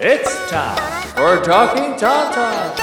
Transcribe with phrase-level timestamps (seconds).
[0.00, 2.78] It's time for Talkin' Tauntaun.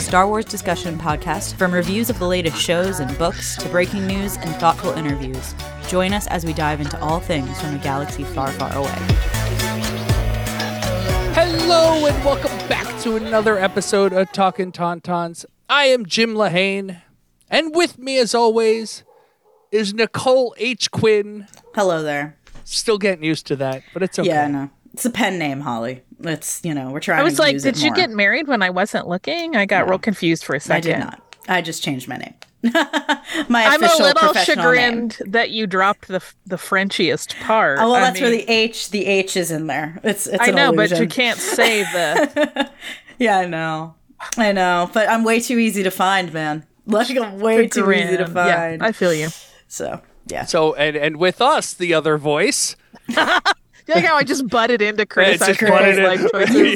[0.00, 4.36] Star Wars discussion podcast from reviews of the latest shows and books to breaking news
[4.38, 5.54] and thoughtful interviews.
[5.86, 8.90] Join us as we dive into all things from a galaxy far, far away.
[11.32, 15.44] Hello and welcome back to another episode of Talkin' Tauntauns.
[15.68, 17.02] I am Jim Lehane,
[17.48, 19.04] and with me, as always,
[19.70, 20.90] is Nicole H.
[20.90, 21.46] Quinn.
[21.74, 22.36] Hello there.
[22.64, 24.28] Still getting used to that, but it's okay.
[24.28, 24.70] Yeah, no.
[24.92, 26.02] It's a pen name, Holly.
[26.20, 27.96] It's, you know, we're trying I was to like, use did you more.
[27.96, 29.56] get married when I wasn't looking?
[29.56, 30.92] I got real confused for a second.
[30.92, 31.36] I did not.
[31.48, 32.34] I just changed my name.
[32.62, 35.08] my I'm a little professional name.
[35.08, 37.78] chagrined that you dropped the the Frenchiest part.
[37.80, 39.98] Oh, well, I that's where the H, the H is in there.
[40.04, 42.70] It's, it's I an know, but you can't say the.
[43.18, 43.94] Yeah, I know.
[44.38, 44.90] I know.
[44.94, 46.64] But I'm way too easy to find, man.
[46.86, 48.34] Like, I'm way too easy to grin.
[48.34, 48.78] Yeah.
[48.80, 49.28] I feel you.
[49.72, 50.44] So, yeah.
[50.46, 52.76] So, and and with us, the other voice.
[53.88, 56.30] You like how I just butted in to It's criticize just Chris' wanted life it-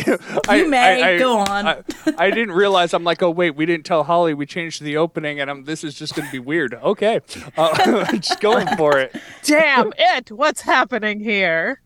[0.06, 0.40] choices.
[0.48, 1.00] I- You may.
[1.00, 1.68] I- I- Go on.
[1.68, 1.82] I,
[2.18, 2.92] I didn't realize.
[2.92, 4.34] I'm like, oh wait, we didn't tell Holly.
[4.34, 5.62] We changed the opening, and I'm.
[5.64, 6.74] This is just going to be weird.
[6.74, 7.20] Okay,
[7.56, 9.14] uh, just going for it.
[9.44, 10.32] Damn it!
[10.32, 11.80] What's happening here?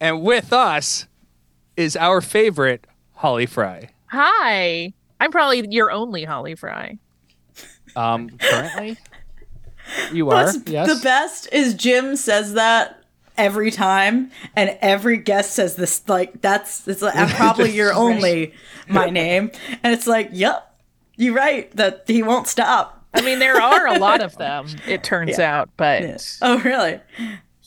[0.00, 1.06] And with us
[1.76, 3.90] is our favorite Holly Frey.
[4.06, 6.98] Hi, I'm probably your only Holly Frey.
[7.94, 8.96] Um, currently,
[10.12, 10.44] you are.
[10.44, 10.88] What's yes.
[10.88, 13.02] the best is Jim says that
[13.36, 16.06] every time, and every guest says this.
[16.08, 18.54] Like that's it's like I'm probably your only
[18.88, 19.50] my name,
[19.82, 20.74] and it's like, yep,
[21.16, 23.04] you're right that he won't stop.
[23.14, 24.66] I mean, there are a lot of them.
[24.86, 26.98] It turns out, but Oh, really?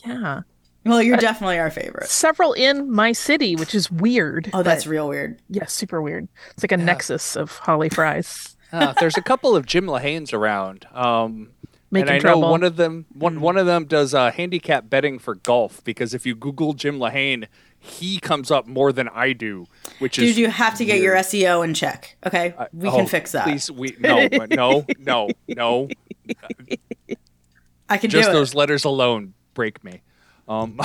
[0.04, 0.40] yeah,
[0.84, 2.08] Well, you're definitely our favorite.
[2.08, 4.50] several in my city, which is weird.
[4.52, 5.40] Oh, that's real weird.
[5.48, 6.26] Yeah, super weird.
[6.50, 8.52] It's like a nexus of Holly Freys.
[8.72, 10.88] Uh, there's a couple of Jim Lehanes around.
[10.92, 11.50] Um,
[11.90, 12.40] Making and I trouble.
[12.42, 16.14] know one of them one one of them does uh, handicap betting for golf because
[16.14, 17.46] if you Google Jim Lehane,
[17.78, 19.66] he comes up more than I do,
[20.00, 22.16] which is Dude, you have to get your SEO in check.
[22.26, 23.44] Okay, we can Oh, fix that.
[23.44, 25.88] Please, we no, no, no, no.
[27.88, 28.56] I can Just do those it.
[28.56, 30.02] letters alone break me.
[30.48, 30.78] Um,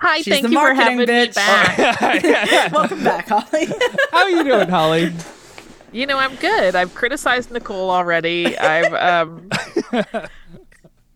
[0.00, 2.72] Hi, She's thank you for marketing having me back.
[2.72, 3.66] Welcome back, Holly.
[4.10, 5.12] how are you doing, Holly?
[5.92, 6.76] You know, I'm good.
[6.76, 8.56] I've criticized Nicole already.
[8.56, 9.50] I've um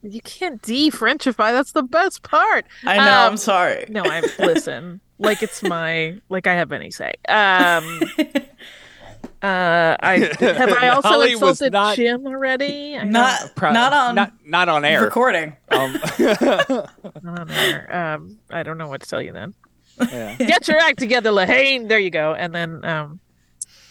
[0.02, 1.52] You can't de-Frenchify.
[1.52, 2.66] That's the best part.
[2.84, 3.02] I know.
[3.02, 3.86] I'm Um, sorry.
[3.88, 5.00] No, I'm listen.
[5.18, 7.12] Like it's my like I have any say.
[7.28, 8.02] Um
[9.42, 12.96] uh I have I also Holly insulted not- Jim already?
[12.96, 15.02] I Not Pro- not on not not on air.
[15.02, 15.56] recording.
[15.70, 16.90] Um, not
[17.24, 17.94] on air.
[18.14, 19.54] Um I don't know what to tell you then.
[20.00, 20.36] yeah.
[20.36, 21.88] Get your act together, Lehane.
[21.88, 22.34] There you go.
[22.34, 23.20] And then um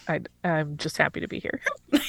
[0.08, 1.60] I I'm just happy to be here.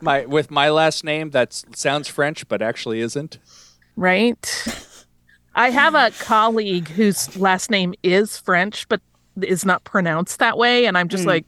[0.00, 3.38] My with my last name that sounds French but actually isn't.
[3.96, 4.66] Right?
[5.54, 9.00] I have a colleague whose last name is French but
[9.42, 11.30] is not pronounced that way and I'm just Hmm.
[11.30, 11.46] like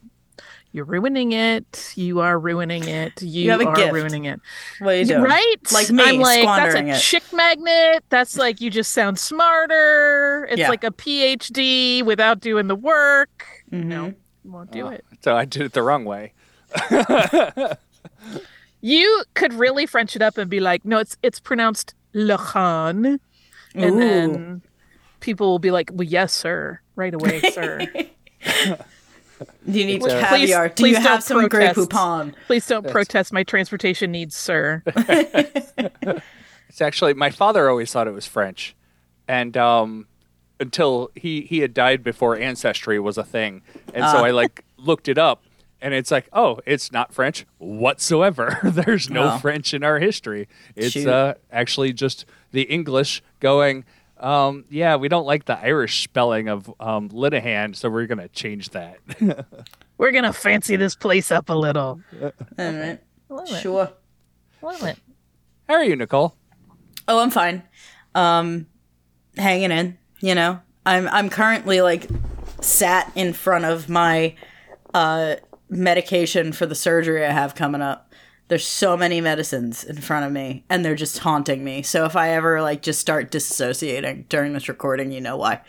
[0.72, 1.92] you're ruining it.
[1.96, 3.22] You are ruining it.
[3.22, 3.92] You, have a are gift.
[3.92, 4.38] ruining it.
[4.80, 5.22] What are you doing?
[5.22, 5.56] Right?
[5.72, 7.00] Like me, I'm like, that's squandering a it.
[7.00, 8.04] chick magnet.
[8.10, 10.46] That's like you just sound smarter.
[10.50, 10.68] It's Yeah.
[10.68, 13.46] like a PhD without doing the work.
[13.72, 13.84] Mhm.
[13.84, 14.14] No,
[14.48, 15.04] won't do it.
[15.22, 16.32] So I did it the wrong way.
[18.80, 23.18] You could really French it up and be like, no, it's it's pronounced Le Khan.
[23.74, 23.98] And Ooh.
[23.98, 24.62] then
[25.20, 26.80] people will be like, well, yes, sir.
[26.94, 27.78] Right away, sir.
[27.88, 28.06] Do
[29.66, 30.68] you need Please- caviar?
[30.68, 31.90] Do please you have don't some Grey protest.
[31.90, 32.34] Poupon?
[32.46, 34.82] Please don't protest my transportation needs, sir.
[36.70, 38.76] It's actually my father always thought it was French,
[39.26, 40.06] and um,
[40.60, 43.62] until he he had died before ancestry was a thing,
[43.94, 44.24] and so Ah.
[44.24, 45.42] I like looked it up,
[45.80, 48.58] and it's like, oh, it's not French whatsoever.
[48.64, 49.38] There's no Oh.
[49.38, 50.48] French in our history.
[50.76, 53.84] It's uh, actually just the English going.
[54.18, 58.70] Um, yeah, we don't like the Irish spelling of um, Linehan, so we're gonna change
[58.70, 58.98] that.
[59.98, 62.00] We're gonna fancy this place up a little.
[62.22, 62.98] All right.
[63.28, 63.60] Love it.
[63.60, 63.90] Sure.
[64.62, 64.96] Love it.
[65.68, 66.34] How are you, Nicole?
[67.08, 67.62] Oh, I'm fine.
[68.14, 68.66] Um,
[69.36, 69.98] hanging in.
[70.20, 72.08] You know, I'm I'm currently like
[72.60, 74.34] sat in front of my
[74.94, 75.36] uh
[75.70, 78.04] medication for the surgery I have coming up.
[78.48, 81.82] There's so many medicines in front of me, and they're just haunting me.
[81.82, 85.60] So if I ever like just start disassociating during this recording, you know why.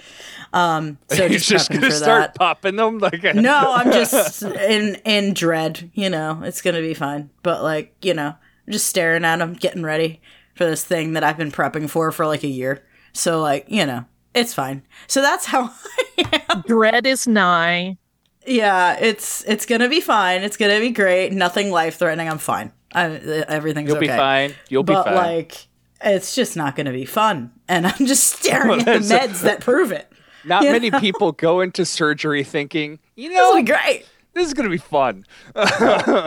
[0.54, 2.36] Um, so You're just, just gonna for start that.
[2.36, 5.92] popping them like a- No, I'm just in in dread.
[5.94, 7.30] You know, it's gonna be fine.
[7.44, 8.30] But like, you know,
[8.66, 10.22] I'm just staring at them, getting ready
[10.56, 12.82] for this thing that I've been prepping for for like a year.
[13.12, 14.06] So like, you know,
[14.40, 14.84] it's fine.
[15.08, 15.72] So that's how.
[16.68, 17.98] Dread is nigh.
[18.46, 20.42] yeah, it's it's gonna be fine.
[20.44, 21.32] It's gonna be great.
[21.32, 22.30] Nothing life threatening.
[22.30, 22.72] I'm fine.
[22.94, 23.06] I,
[23.48, 24.08] everything's You'll okay.
[24.08, 24.56] be fine.
[24.70, 25.04] You'll be fine.
[25.06, 25.68] but like,
[26.04, 27.52] it's just not going to be fun.
[27.68, 30.12] And I'm just staring at the meds that prove it.
[30.44, 30.72] Not Yeah.
[30.72, 34.06] many people go into surgery thinking, you This know, will be great.
[34.40, 35.26] This is gonna be fun.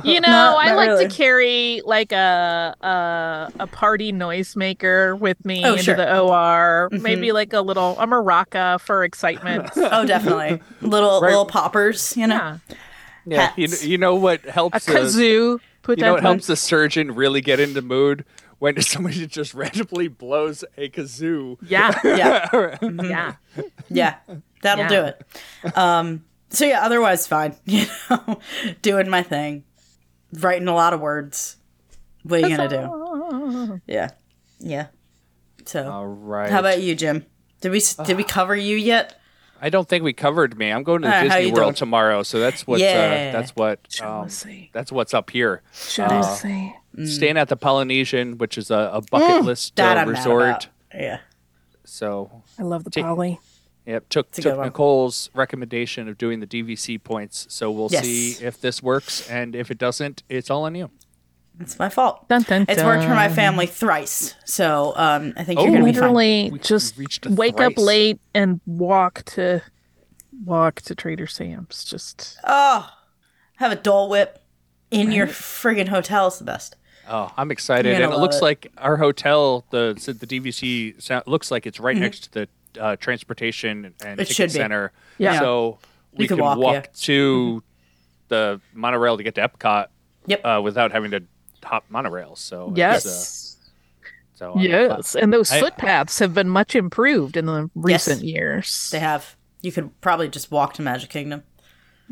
[0.05, 1.09] You know, Not- I not like really.
[1.09, 5.97] to carry like a a, a party noisemaker with me Oh, into sure.
[5.97, 6.89] the OR.
[6.93, 9.71] Maybe like a little a maraca for excitement.
[9.77, 10.61] Oh, definitely.
[10.81, 11.29] Little Right.
[11.31, 12.61] little poppers, you know.
[13.27, 15.59] yeah, Yeah, you, you know what helps a- kazoo.
[15.83, 18.25] Put you know that what helps a surgeon really get into mood
[18.59, 21.57] when somebody just randomly blows a kazoo.
[21.67, 22.77] Yeah, Yeah.
[22.83, 23.35] yeah.
[23.91, 24.15] Yeah.
[24.63, 24.89] That'll Yeah.
[24.89, 25.77] do it.
[25.79, 27.57] Um so yeah, otherwise fine.
[27.67, 28.39] You know,
[28.83, 29.65] doing my thing.
[30.33, 31.57] Writing a lot of words.
[32.23, 33.81] What are you gonna do?
[33.87, 34.11] Yeah.
[34.61, 34.87] Yeah.
[35.65, 36.51] So All right.
[36.51, 37.27] how about you, Jim?
[37.61, 39.19] Did we did we cover you yet?
[39.61, 40.71] I don't think we covered me.
[40.71, 41.75] I'm going to Uh, Disney World doing?
[41.75, 43.29] tomorrow, so that's what's Yeah.
[43.31, 44.29] uh, that's what um,
[44.73, 45.63] that's what's up here.
[45.73, 46.77] Should I say?
[47.05, 49.77] Staying at the Polynesian, which is a, a bucket list Mm.
[49.77, 50.69] That uh, resort.
[50.93, 51.19] Yeah.
[51.85, 53.39] So I love the Take- poly.
[53.87, 54.59] Yep, took took.
[54.61, 57.47] Nicole's recommendation of doing the DVC points.
[57.51, 58.05] So we'll Yes.
[58.05, 60.91] see if this works, and if it doesn't, it's all on you.
[61.61, 62.29] It's my fault.
[62.29, 64.35] Dun, dun, It's worked for my family thrice.
[64.45, 66.01] So um I think you're Oh, gonna be fine.
[66.15, 69.63] Literally, just we reached a wake up late and walk to
[70.45, 71.85] walk to Trader Sam's.
[71.85, 72.89] Just Oh,
[73.57, 74.39] have a Dole Whip
[74.91, 76.77] in your friggin' hotel is the best.
[77.09, 78.43] Oh, I'm excited, and it looks it.
[78.43, 81.87] like our hotel, the the DVC, sou- looks like it's Mm-hmm.
[81.87, 82.49] right next to the
[82.81, 84.55] uh, transportation and It ticket should be.
[84.55, 84.93] center.
[85.19, 85.39] Yeah.
[85.41, 85.79] So
[86.15, 86.81] we can can walk, walk, yeah.
[86.81, 87.01] Mm-hmm.
[87.03, 87.63] to
[88.29, 89.87] the monorail to get to Epcot
[90.27, 90.45] Yep.
[90.45, 91.23] uh, without having to
[91.65, 92.39] hop monorails.
[92.39, 93.57] So it's, yes,
[94.05, 98.09] uh, so I'm- yes, and those I- footpaths have been much improved in the Yes.
[98.09, 98.91] recent years.
[98.91, 99.37] They have.
[99.63, 101.43] You could probably just walk to Magic Kingdom.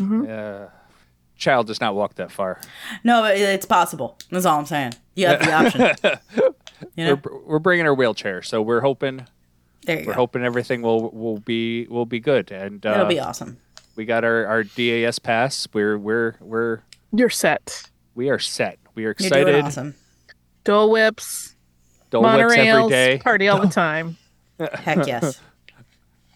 [0.00, 0.66] uh,
[1.36, 2.60] child does not walk that far.
[3.02, 4.18] No, but it's possible.
[4.30, 4.92] That's all I'm saying.
[5.14, 6.52] You have the option.
[6.96, 9.26] You know, We're, we're bringing our wheelchair, so we're hoping
[9.86, 10.18] there you we're go.
[10.20, 12.50] hoping everything will will be will be good.
[12.50, 13.58] And uh, It'll be awesome.
[13.96, 15.66] we got our, our DAS pass.
[15.72, 16.80] We're we're we're
[17.12, 17.90] You're set.
[18.14, 18.78] we are set.
[18.94, 19.44] We are You're excited.
[19.52, 19.94] doing awesome.
[20.64, 21.54] Dole whips,
[22.10, 23.18] Dole Whips every monorails, day.
[23.18, 24.16] party all the time.
[24.58, 25.40] Heck yes.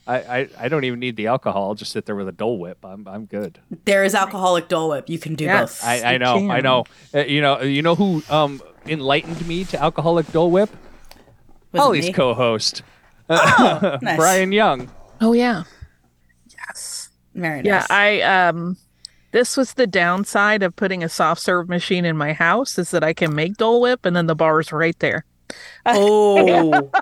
[0.06, 1.68] I, I, I don't even need the alcohol.
[1.68, 2.84] I'll just sit there with a Dole Whip.
[2.84, 3.58] I'm I'm good.
[3.86, 5.08] There is alcoholic Dole Whip.
[5.08, 5.80] You can do Yes.
[5.80, 5.88] both.
[5.88, 6.84] I, I You know I know.
[7.14, 10.68] Uh, you know you know who um enlightened me to alcoholic Dole Whip?
[11.72, 12.12] Was it Holly's me?
[13.28, 14.16] Co-host Nice.
[14.16, 14.90] Brian Young.
[15.20, 15.64] Oh yeah.
[16.48, 17.10] Yes.
[17.34, 17.66] Very nice.
[17.66, 18.76] Yeah, I um
[19.32, 23.02] this was the downside of putting a soft serve machine in my house is that
[23.02, 25.24] I can make Dole Whip and then the bar's right there.
[25.86, 26.90] oh.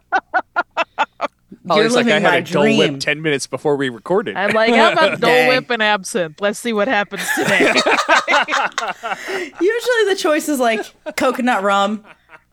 [1.64, 2.78] You're Holly's like living I had my a Dole dream.
[2.78, 4.36] Whip ten minutes before we recorded.
[4.36, 5.48] I'm like, how about Dole Dang.
[5.48, 6.40] Whip and absinthe?
[6.40, 7.68] Let's see what happens today.
[9.60, 10.84] Usually the choice is like
[11.16, 12.04] coconut rum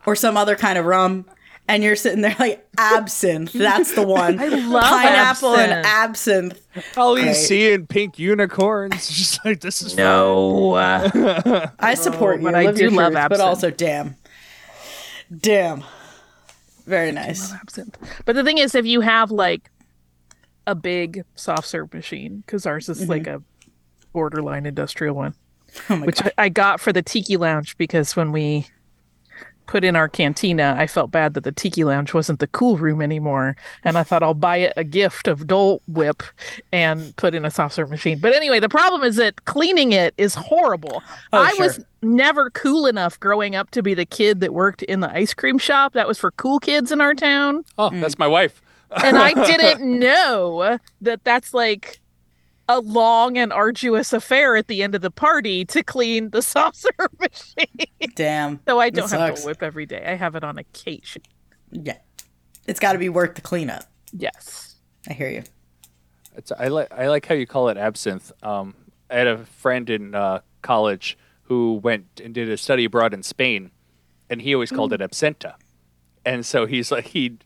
[0.06, 1.26] or some other kind of rum.
[1.70, 3.54] And you're sitting there like absinthe.
[3.54, 4.40] That's the one.
[4.42, 6.58] I love Pineapple and absinthe.
[6.74, 6.96] absinthe.
[6.96, 9.08] Holly's see seeing pink unicorns.
[9.16, 10.74] Just like this is no.
[10.74, 12.44] uh, I support Oh, you.
[12.46, 14.16] but I do love truth, But also, damn.
[15.36, 15.84] Damn.
[16.88, 17.54] Very nice.
[17.54, 17.98] absinthe.
[18.26, 19.70] But the thing is, if you have like
[20.66, 23.44] a big soft serve machine, because ours is like a
[24.12, 25.36] borderline industrial one,
[25.88, 26.34] Oh my which God.
[26.40, 28.66] I, I got for the Tiki Lounge because when we
[29.70, 33.04] put in our cantina, I felt bad that the Tiki Lounge wasn't the cool room
[33.04, 36.24] anymore, and I thought I'll buy it a gift of Dole Whip
[36.72, 38.18] and put in a soft serve machine.
[38.20, 41.04] But anyway, the problem is that cleaning it is horrible.
[41.32, 41.68] Oh, I sure.
[41.68, 45.36] was never cool enough growing up to be the kid that worked in the ice
[45.36, 45.94] cream shop.
[45.94, 48.02] That was for cool kids in our town Oh, Mm.
[48.02, 48.64] that's my wife.
[49.04, 52.00] and I didn't know that that's like
[52.70, 56.92] a long and arduous affair at the end of the party to clean the saucer
[57.20, 57.88] machine.
[58.16, 58.60] Damn.
[58.68, 59.42] so I don't have sucks.
[59.42, 60.04] to whip every day.
[60.06, 61.24] I have it on occasion.
[61.72, 61.98] Yeah.
[62.68, 63.86] It's got to be worth the cleanup.
[64.14, 64.76] Yes.
[65.10, 65.44] I hear you.
[66.36, 68.32] It's, I like I like how you call it absinthe.
[68.44, 68.76] Um,
[69.10, 73.24] I had a friend in uh, college who went and did a study abroad in
[73.24, 73.72] Spain,
[74.30, 75.56] and he always called it absenta.
[76.24, 77.38] And so he's like he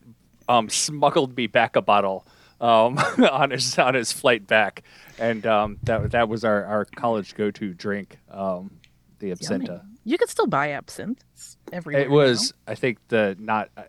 [0.48, 2.26] um, smuggled me back a bottle
[2.60, 2.98] um,
[3.30, 4.82] on his on his flight back,
[5.18, 8.70] and um, that that was our, our college go to drink, um,
[9.18, 9.82] the absenta.
[10.04, 12.02] You can still buy absinthe It's everywhere.
[12.02, 13.82] It was I think the not uh,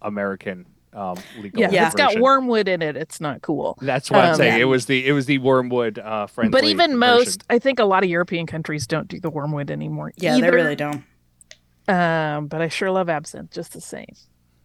[0.00, 1.60] American um, legal.
[1.60, 1.86] Yeah, Yeah.
[1.86, 2.96] it's got wormwood in it.
[2.96, 3.76] It's not cool.
[3.82, 4.54] That's what I'm Um, saying.
[4.56, 4.62] Yeah.
[4.62, 6.50] It was the it was the wormwood uh, friendly.
[6.52, 6.98] But even version.
[7.00, 10.12] most, I think a lot of European countries don't do the wormwood anymore.
[10.16, 10.50] Yeah, either.
[10.50, 11.04] they really don't.
[11.86, 14.14] Um, but I sure love absinthe just the same.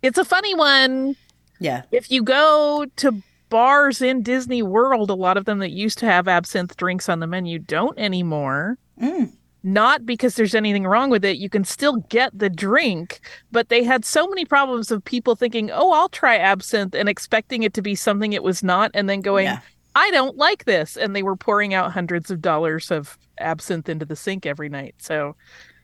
[0.01, 1.15] It's a funny one.
[1.60, 1.83] Yeah.
[1.91, 3.22] if you go to
[3.53, 7.19] bars in Disney World, a lot of them that used to have absinthe drinks on
[7.19, 8.77] the menu don't anymore.
[9.01, 9.31] Mm.
[9.65, 11.38] not because there's anything wrong with it.
[11.38, 15.72] You can still get the drink, but they had so many problems of people thinking,
[15.72, 19.22] "Oh, I'll try absinthe," and expecting it to be something it was not, and then
[19.22, 19.60] going, Yeah.
[19.95, 24.05] "I don't like this," and they were pouring out hundreds of dollars of absinthe into
[24.05, 24.95] the sink every night.
[24.98, 25.36] So,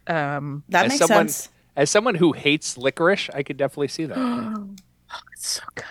[0.08, 1.50] um, That As makes someone- sense.
[1.78, 4.18] As someone who hates licorice, I could definitely see that.
[5.12, 5.86] Oh, it's so good.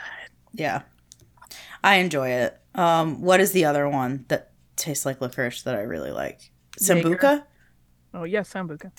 [0.52, 0.82] Yeah.
[1.82, 2.58] I enjoy it.
[2.75, 6.50] Um, what is the other one that tastes like licorice that I really like?
[6.80, 7.16] Jaeger.
[7.16, 7.44] Sambuca?
[8.14, 8.92] Oh yes, sambuca.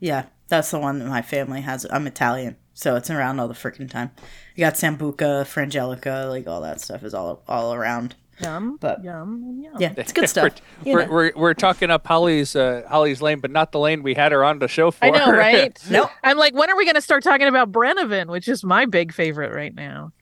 [0.00, 1.86] Yeah, that's the one that my family has.
[1.90, 4.10] I'm Italian, so it's around all the freaking time.
[4.54, 8.14] You got Sambuca, Frangelica, like all that stuff is all all around.
[8.42, 9.74] Yum, But- yum, yum.
[9.78, 10.52] Yeah, it's good stuff.
[10.84, 11.12] we're, You we're, know.
[11.12, 14.44] we're, we're talking up Holly's uh, Holly's lane, but not the lane we had her
[14.44, 15.06] on the show for.
[15.06, 15.78] I know, right?
[15.90, 16.10] Nope.
[16.22, 19.14] I'm like, when are we going to start talking about Brennivin, which is my big
[19.14, 20.12] favorite right now?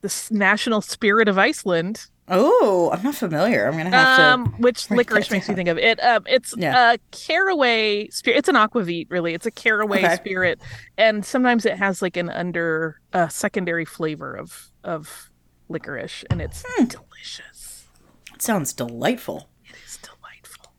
[0.00, 3.66] The national spirit of Iceland, Oh, I'm not familiar.
[3.66, 4.50] I'm gonna have um, to.
[4.58, 5.98] which licorice makes me think of it.
[6.04, 6.92] Um, it's Yeah.
[6.92, 8.36] a caraway spirit.
[8.36, 9.32] It's an aquavit, really.
[9.32, 10.14] It's a caraway Okay.
[10.16, 10.60] spirit,
[10.98, 15.30] and sometimes it has like an under uh, secondary flavor of of
[15.70, 16.84] licorice, and it's Hmm.
[16.84, 17.86] delicious.
[18.34, 19.48] It sounds delightful.
[19.82, 20.72] It's delightful.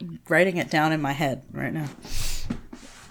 [0.00, 1.88] I'm Writing it down in my head right now.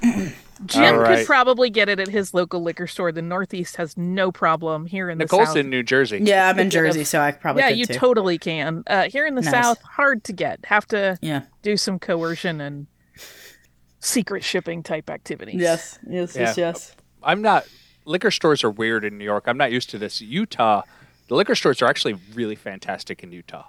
[0.66, 1.18] Jim All right.
[1.18, 3.12] could probably get it at his local liquor store.
[3.12, 5.58] The Northeast has no problem here in the Nicole's South.
[5.58, 6.20] in New Jersey.
[6.24, 7.94] Yeah, I'm in Speaking Jersey, so I probably yeah, could you too.
[7.96, 8.84] totally can.
[8.88, 9.52] Uh, here in the Nice.
[9.52, 10.60] South, hard to get.
[10.66, 11.44] Have to yeah.
[11.64, 12.88] do some coercion and
[14.00, 15.56] secret shipping type activities.
[15.60, 16.00] Yes.
[16.08, 16.36] Yes.
[16.36, 17.66] Yes, yes, I'm not.
[18.06, 19.44] Liquor stores are weird in New York.
[19.48, 20.22] I'm not used to this.
[20.22, 20.82] Utah,
[21.28, 23.66] the liquor stores are actually really fantastic in Utah.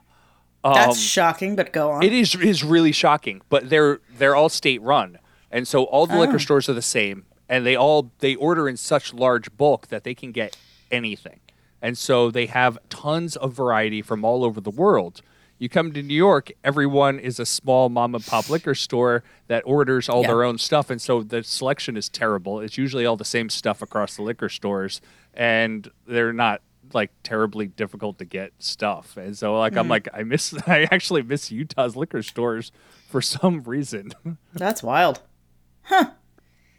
[0.64, 2.02] That's Um, shocking, but go on.
[2.02, 5.18] It is is really shocking, but they're they're all state run,
[5.52, 6.20] and so all the Oh.
[6.20, 10.02] liquor stores are the same, and they all they order in such large bulk that
[10.04, 10.56] they can get
[10.90, 11.40] anything,
[11.80, 15.22] and so they have tons of variety from all over the world.
[15.58, 19.62] You come to New York, everyone is a small mom and pop liquor store that
[19.64, 20.28] orders all Yeah.
[20.28, 22.58] their own stuff, and so the selection is terrible.
[22.58, 25.00] It's usually all the same stuff across the liquor stores,
[25.34, 26.62] and they're not
[26.94, 29.16] like terribly difficult to get stuff.
[29.16, 29.90] And so like I'm hmm.
[29.92, 32.72] like I miss I actually miss Utah's liquor stores
[33.08, 34.12] for some reason.
[34.52, 35.20] That's wild.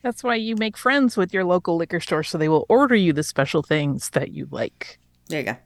[0.01, 3.13] That's why you make friends with your local liquor store so they will order you
[3.13, 4.99] the special things that you like.
[5.27, 5.57] There you go.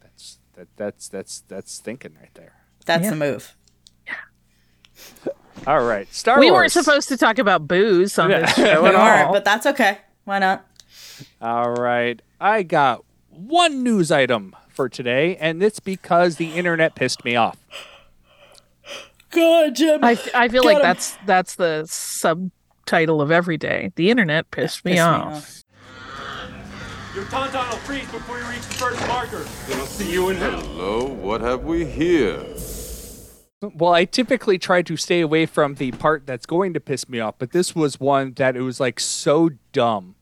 [0.00, 2.52] that's that that's that's that's thinking right there.
[2.84, 3.10] That's Yeah.
[3.10, 3.56] the move.
[4.06, 4.14] Yeah.
[5.66, 6.60] All right, Star we Wars.
[6.60, 9.32] weren't supposed to talk about booze on this show We at are, all.
[9.32, 9.98] but that's okay.
[10.24, 10.64] Why not?
[11.40, 17.24] All right, I got one news item for today, and it's because the internet pissed
[17.24, 17.56] me off.
[19.36, 20.04] God, Jim.
[20.04, 20.82] I, I feel Get like 'em.
[20.82, 23.92] that's that's the subtitle of every day.
[23.96, 25.32] The internet pissed me Pissed me off.
[25.34, 25.62] off.
[27.14, 29.44] Your tauntaun will freeze before you reach the first marker.
[29.68, 30.60] Then I'll see you in hell.
[30.60, 32.44] Hello, what have we here?
[33.74, 37.20] Well, I typically try to stay away from the part that's going to piss me
[37.20, 40.14] off, but this was one that it was like so dumb.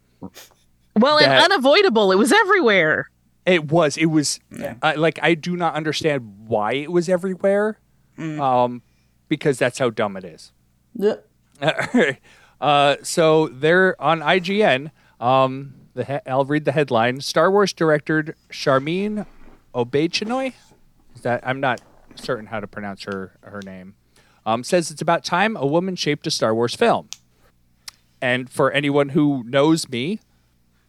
[0.96, 2.12] Well, and unavoidable.
[2.12, 3.10] It was everywhere.
[3.44, 3.96] It was.
[3.96, 4.38] It was
[4.82, 7.78] I like I do not understand why it was everywhere,
[8.18, 8.82] um,
[9.28, 10.52] because that's how dumb it is.
[10.94, 11.16] Yeah.
[12.60, 14.90] uh, so they're on IGN.
[15.20, 19.26] Um, the he- I'll read the headline: Star Wars director Sharmeen
[19.74, 20.52] Obaid-Chinoy.
[21.14, 21.80] Is that I'm not
[22.16, 23.94] certain how to pronounce her her name.
[24.46, 27.08] Um, says it's about time a woman shaped a Star Wars film.
[28.20, 30.20] And for anyone who knows me,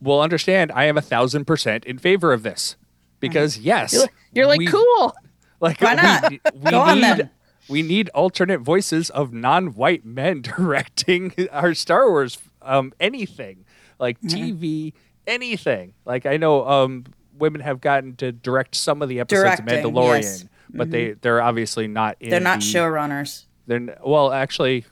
[0.01, 2.75] will understand I am a thousand percent in favor of this
[3.19, 5.13] because yes, You're like, we- cool.
[5.61, 6.31] like Why not?
[6.31, 6.39] We,
[6.71, 7.29] Go on, need then.
[7.67, 13.65] We need alternate voices of non-white men directing our Star Wars um anything
[13.99, 14.37] like Mm-hmm.
[14.61, 14.93] TV
[15.27, 15.93] anything.
[16.05, 17.05] Like I know um
[17.37, 20.43] women have gotten to direct some of the episodes of Mandalorian, yes.
[20.43, 20.77] Mm-hmm.
[20.77, 23.45] but they they're obviously not in They're not the, showrunners.
[23.67, 24.85] They're n- well actually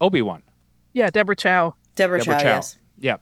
[0.00, 0.42] Obi-Wan.
[0.92, 1.74] Yeah, Deborah Chow.
[1.94, 2.48] Deborah, Deborah Chow, Chow.
[2.56, 2.78] yes.
[2.98, 3.16] Yeah.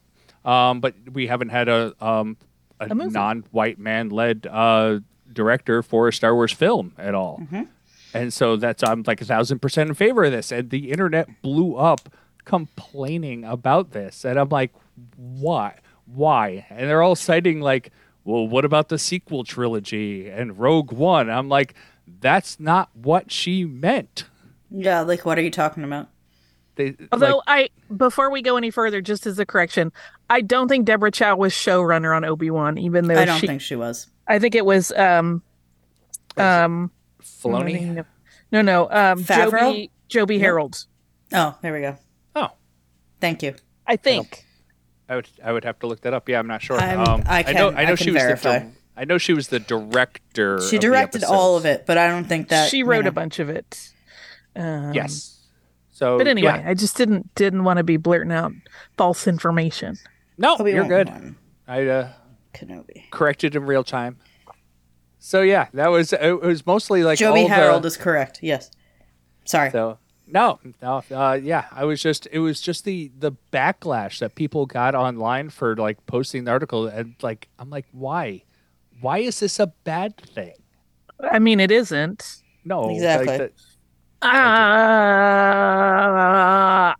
[0.45, 2.37] Um, but we haven't had a um
[2.79, 4.99] a, A non-white man led uh
[5.31, 7.39] director for a Star Wars film at all.
[7.43, 7.63] Mm-hmm.
[8.13, 10.51] And so that's I'm like a thousand percent in favor of this.
[10.51, 12.09] And the internet blew up
[12.45, 14.25] complaining about this.
[14.25, 14.73] And I'm like,
[15.15, 15.79] why?
[16.05, 16.65] Why?
[16.69, 17.91] And they're all citing like,
[18.23, 21.29] well, what about the sequel trilogy and Rogue One?
[21.29, 21.75] I'm like,
[22.19, 24.25] that's not what she meant.
[24.71, 26.09] Yeah, like what are you talking about?
[26.75, 29.91] They, Although like, I, before we go any further, just as a correction,
[30.29, 33.47] I don't think Deborah Chow was showrunner on Obi Wan, even though I don't she.
[33.47, 34.07] think she was.
[34.27, 35.41] I think it was um,
[36.37, 38.05] um, Filoni.
[38.51, 39.51] no, no, um, Favreau?
[39.71, 40.85] Joby, Joby Harold.
[41.33, 41.97] Oh, there we go.
[42.35, 42.49] Oh,
[43.21, 43.55] Thank you.
[43.85, 44.45] I think.
[45.07, 46.29] I would I would have to look that up.
[46.29, 46.79] Yeah, I'm not sure.
[46.79, 48.59] I'm- um, I I know can- I know I she can was verify.
[48.59, 50.59] the di- I know she was the director.
[50.61, 53.05] She of the directed all of it, but I don't think that she you wrote
[53.05, 53.09] know.
[53.09, 53.91] a bunch of it.
[54.55, 55.35] Um, Yes.
[55.91, 56.69] So, But anyway, yeah.
[56.69, 58.51] I just didn't didn't want to be blurting out
[58.97, 59.97] false information.
[60.37, 61.09] no, Obi-Wan you're good.
[61.09, 61.35] won.
[61.67, 62.09] I uh,
[62.53, 63.09] Kenobi.
[63.11, 64.17] corrected in real time.
[65.19, 66.41] So yeah, that was it.
[66.41, 68.39] Was mostly like Joby all Harold the, is correct.
[68.41, 68.71] Yes.
[69.45, 69.71] Sorry.
[69.71, 69.97] So
[70.27, 74.65] no, no, uh, yeah, I was just it was just the the backlash that people
[74.65, 78.43] got online for like posting the article and like I'm like why,
[79.01, 80.53] why is this a bad thing?
[81.19, 82.43] I mean, it isn't.
[82.63, 83.37] No, like, Exactly.
[83.37, 83.51] the-
[84.21, 84.27] Uh,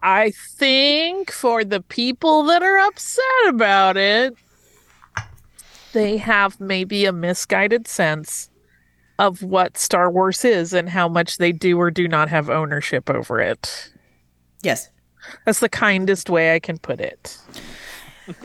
[0.01, 4.33] I think for the people that are upset about it,
[5.93, 8.49] they have maybe a misguided sense
[9.17, 13.09] of what Star Wars is and how much they do or do not have ownership
[13.09, 13.91] over it.
[14.61, 14.89] yes.
[15.45, 17.37] That's the kindest way I can put it.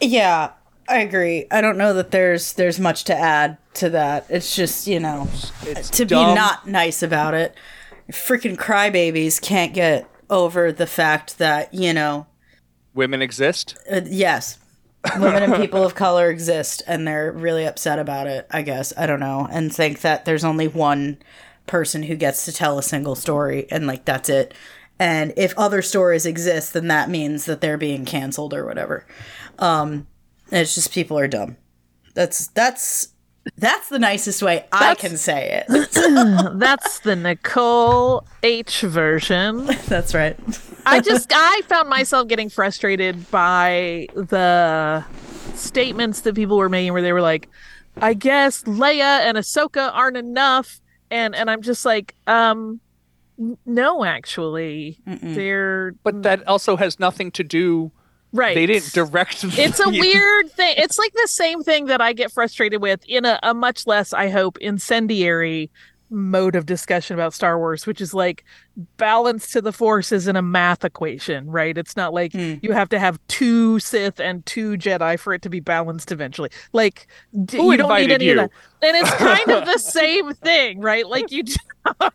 [0.00, 0.52] Yeah,
[0.88, 1.46] I agree.
[1.50, 4.26] I don't know that there's there's much to add to that.
[4.28, 5.28] It's just you know
[5.92, 7.54] to be not nice about it.
[8.10, 12.26] Freaking crybabies can't get over the fact that you know
[12.94, 13.76] women exist.
[13.92, 14.58] uh, yes,
[15.18, 18.46] women and people of color exist, and they're really upset about it.
[18.50, 21.18] I guess I don't know, and think that there's only one
[21.66, 24.54] person who gets to tell a single story, and like that's it.
[24.98, 29.06] And if other stories exist, then that means that they're being canceled or whatever.
[29.58, 30.06] Um,
[30.52, 31.56] it's just people are dumb.
[32.14, 33.08] That's that's
[33.56, 35.90] that's the nicest way I can say it.
[36.58, 39.66] That's the Nicole H version.
[39.88, 40.38] that's right.
[40.84, 45.04] I just I found myself getting frustrated by the
[45.54, 47.48] statements that people were making where they were like,
[47.96, 50.80] I guess Leia and Ahsoka aren't enough
[51.10, 52.80] and and I'm just like, um
[53.64, 54.98] no actually.
[55.06, 57.90] They're But that also has nothing to do.
[58.32, 58.54] Right.
[58.54, 59.44] They didn't direct.
[59.44, 60.74] it's a weird thing.
[60.78, 64.12] It's like the same thing that I get frustrated with in a, a much less,
[64.12, 65.70] I hope, incendiary
[66.10, 68.44] mode of discussion about Star Wars, which is like
[68.96, 71.76] balance to the force isn't a math equation, right?
[71.76, 72.54] It's not like hmm.
[72.62, 76.50] you have to have two Sith and two Jedi for it to be balanced eventually.
[76.72, 77.06] Like
[77.44, 78.32] d- you don't need any you?
[78.32, 78.88] of that.
[78.88, 81.06] And it's kind of the same thing, right?
[81.06, 82.14] Like you don't,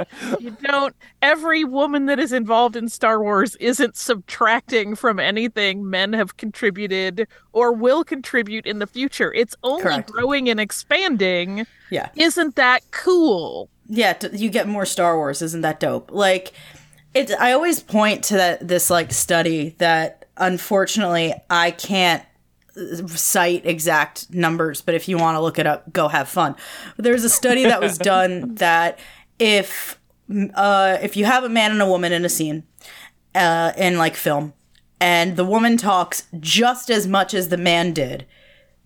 [0.40, 6.12] you don't every woman that is involved in Star Wars isn't subtracting from anything men
[6.12, 9.32] have contributed or will contribute in the future.
[9.32, 10.10] It's only Correct.
[10.10, 11.66] growing and expanding.
[11.90, 12.10] Yeah.
[12.16, 13.68] Isn't that cool?
[13.86, 15.42] Yeah, you get more Star Wars.
[15.42, 16.10] Isn't that dope?
[16.12, 16.52] Like,
[17.14, 17.32] it.
[17.32, 22.24] I always point to that this like study that unfortunately I can't
[22.76, 26.54] uh, cite exact numbers, but if you want to look it up, go have fun.
[26.96, 28.98] There's a study that was done that
[29.38, 29.98] if
[30.54, 32.62] uh, if you have a man and a woman in a scene
[33.34, 34.52] uh, in like film,
[35.00, 38.26] and the woman talks just as much as the man did,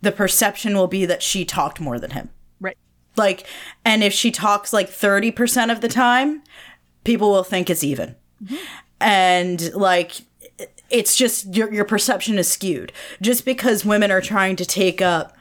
[0.01, 2.29] the perception will be that she talked more than him.
[2.59, 2.77] Right.
[3.17, 3.45] like
[3.83, 6.41] and if she talks like 30% of the time
[7.05, 8.15] people will think it's even.
[8.43, 8.55] Mm-hmm.
[8.99, 10.21] And like
[10.89, 12.91] it's just your, your perception is skewed.
[13.21, 15.37] Just because women are trying to take up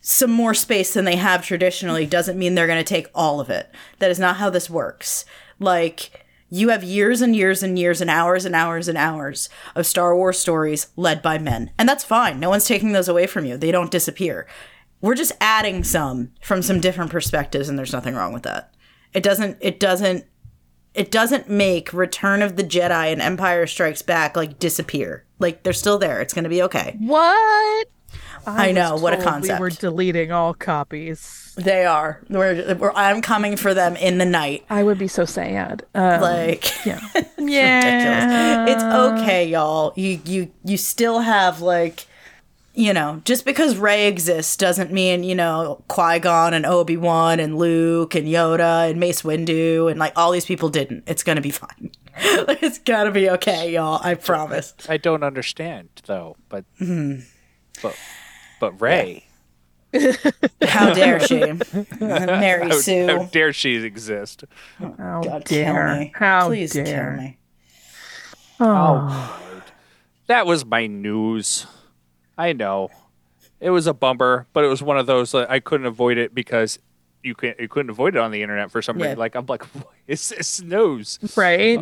[0.00, 3.50] some more space than they have traditionally doesn't mean they're going to take all of
[3.50, 3.70] it.
[3.98, 5.24] That is not how this works.
[5.58, 9.86] Like you have years and years and years and hours and hours and hours of
[9.86, 11.70] Star Wars stories led by men.
[11.78, 12.40] And that's fine.
[12.40, 13.56] No one's taking those away from you.
[13.56, 14.46] They don't disappear.
[15.00, 18.74] We're just adding some from some different perspectives and there's nothing wrong with that.
[19.12, 20.24] It doesn't it doesn't
[20.94, 25.24] it doesn't make Return of the Jedi and Empire Strikes Back like disappear.
[25.38, 26.20] Like they're still there.
[26.20, 26.96] It's going to be okay.
[26.98, 27.88] What?
[28.46, 29.60] I, know what a concept.
[29.60, 31.47] We were deleting all copies.
[31.58, 32.20] They are.
[32.30, 34.64] We're, we're, I'm coming for them in the night.
[34.70, 35.84] I would be so sad.
[35.94, 37.00] Um, Like yeah.
[37.38, 38.70] ridiculous.
[38.70, 39.92] It's okay, y'all.
[39.96, 42.06] You you you still have like
[42.74, 47.40] you know, just because Rey exists doesn't mean, you know, Qui Gon and Obi Wan
[47.40, 51.02] and Luke and Yoda and Mace Windu and like all these people didn't.
[51.08, 51.90] It's gonna be fine.
[52.16, 54.00] it's gonna be okay, y'all.
[54.04, 54.74] I promise.
[54.88, 57.22] I don't understand though, but Mm-hmm.
[57.82, 57.96] but
[58.60, 59.24] but Rey,
[60.68, 61.40] How dare she?
[62.00, 63.06] Mary how, Sue.
[63.06, 64.44] how dare she exist?
[64.78, 65.86] How God, dare.
[65.88, 66.12] kill me.
[66.14, 66.84] How Please dare.
[67.16, 67.38] kill me.
[68.60, 69.40] Oh.
[70.26, 71.66] That was my news.
[72.36, 72.90] I know,
[73.60, 76.34] it was a bumper, but it was one of those that I couldn't avoid it
[76.34, 76.78] because
[77.22, 79.06] you can't you couldn't avoid it on the internet for some Yeah.
[79.06, 79.18] reason.
[79.18, 81.18] Like I'm like, what is this news?
[81.36, 81.80] Right?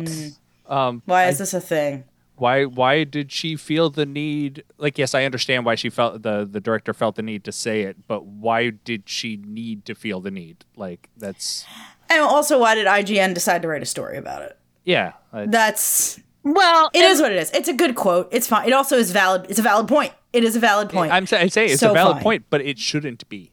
[0.69, 1.01] Mm.
[1.05, 2.05] Why is this a thing?
[2.37, 4.63] Why why did she feel the need?
[4.77, 7.81] Like yes, I understand why she felt the the director felt the need to say
[7.83, 10.65] it, but why did she need to feel the need?
[10.75, 11.65] Like that's
[12.09, 14.57] And also, why did IGN decide to write a story about it?
[14.85, 15.13] yeah.
[15.33, 17.51] uh, That's Well, It is what it is.
[17.51, 18.29] It's a good quote.
[18.31, 18.67] It's fine.
[18.67, 19.47] It also is valid.
[19.49, 20.13] It's a valid point.
[20.31, 21.11] It is a valid point.
[21.11, 22.23] I'm saying say it's So a valid fine.
[22.23, 23.51] point, but it shouldn't be.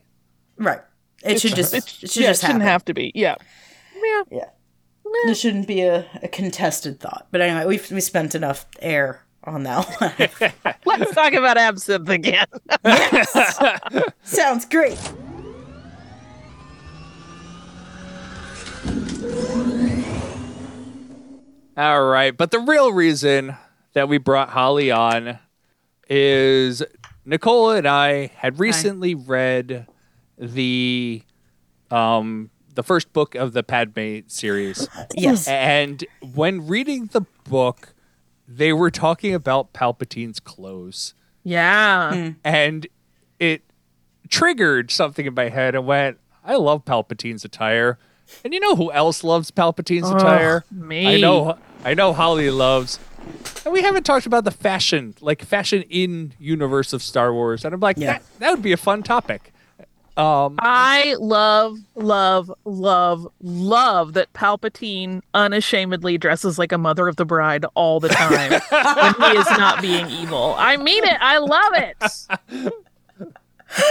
[0.58, 0.80] right.
[1.24, 1.72] It should just.
[1.74, 2.72] It should yeah, just it shouldn't happen.
[2.72, 3.10] have to be.
[3.14, 3.36] Yeah.
[3.96, 4.22] Yeah.
[4.30, 4.44] Yeah.
[5.26, 7.28] This shouldn't be a, a contested thought.
[7.30, 9.84] But anyway, we've we spent enough air on that
[10.64, 10.74] one.
[10.84, 12.46] Let's talk about absinthe again.
[14.22, 14.98] Sounds great.
[21.76, 23.56] All right, but the real reason
[23.94, 25.38] that we brought Holly on
[26.08, 26.82] is
[27.24, 29.86] Nicole and I had recently read
[30.38, 31.22] the
[31.90, 34.88] um the first book of the Padme series.
[35.16, 35.46] Yes.
[35.48, 37.94] And when reading the book,
[38.48, 41.14] they were talking about Palpatine's clothes.
[41.44, 42.12] yeah.
[42.14, 42.30] Hmm.
[42.44, 42.86] And
[43.38, 43.62] it
[44.28, 47.98] triggered something in my head and went, I love Palpatine's attire.
[48.44, 50.64] And you know who else loves Palpatine's attire?
[50.70, 51.06] me.
[51.06, 52.98] I know I know Holly loves.
[53.64, 57.64] And we haven't talked about the fashion, like fashion in universe of Star Wars.
[57.64, 58.14] And I'm like, Yeah.
[58.14, 59.52] that, that would be a fun topic.
[60.16, 67.24] Um I love, love, love, love that Palpatine unashamedly dresses like a mother of the
[67.24, 70.54] bride all the time when he is not being evil.
[70.56, 71.16] I mean it.
[71.20, 71.96] I love it.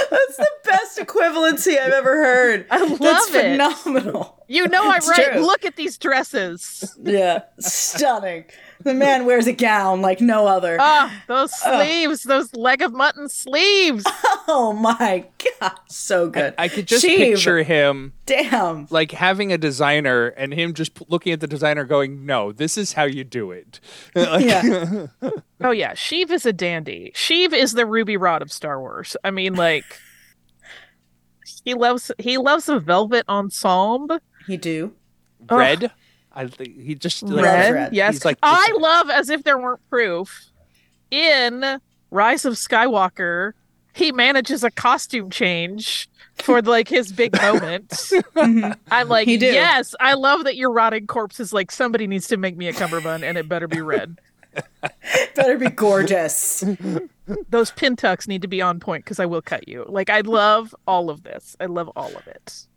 [0.10, 2.68] That's the best equivalency I've ever heard.
[2.72, 3.60] I love That's it.
[3.60, 4.42] phenomenal.
[4.48, 5.34] You know I'm It's right.
[5.34, 5.42] true.
[5.42, 6.98] Look at these dresses.
[7.04, 7.42] Yeah.
[7.60, 8.46] Stunning.
[8.84, 10.78] The man wears a gown like no other.
[10.80, 14.04] Ah, those sleeves, those leg of mutton sleeves.
[14.46, 15.26] Oh my
[15.62, 15.72] god.
[15.88, 16.54] So good.
[16.58, 18.88] I could just Sheev, picture him Damn.
[18.90, 22.78] like having a designer and him just p- looking at the designer going, "No, this
[22.78, 23.80] is how you do it."
[24.16, 25.08] Like, Yeah.
[25.62, 27.14] Oh yeah, Sheev is a dandy.
[27.16, 29.16] Sheev is the Ruby Rhod of Star Wars.
[29.24, 29.86] I mean, like
[31.64, 34.20] he loves he loves a velvet ensemble.
[34.46, 34.94] He do.
[35.50, 35.92] red.
[36.34, 37.74] I think he just like, Red.
[37.74, 38.16] Red, yes.
[38.16, 40.46] He's like I love as if there weren't proof.
[41.12, 43.54] In Rise of Skywalker,
[43.94, 47.90] he manages a costume change for like his big moment.
[47.90, 48.72] Mm-hmm.
[48.90, 49.46] I'm like, He do.
[49.46, 52.74] yes, I love that your rotting corpse is like somebody needs to make me a
[52.74, 54.20] cummerbund and it better be red.
[55.36, 56.64] Better be gorgeous.
[57.50, 59.84] Those pin tucks need to be on point because I will cut you.
[59.88, 61.56] Like I love all of this.
[61.60, 62.68] I love all of it.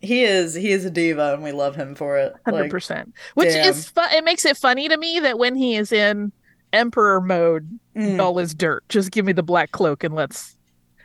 [0.00, 2.32] He is he is a diva and we love him for it.
[2.44, 3.14] Hundred Like, percent.
[3.34, 3.68] Which damn.
[3.68, 4.12] is fun.
[4.12, 6.32] It makes it funny to me that when he is in
[6.72, 8.20] Emperor mode, Mm.
[8.22, 8.84] all is dirt.
[8.88, 10.56] Just give me the black cloak and let's.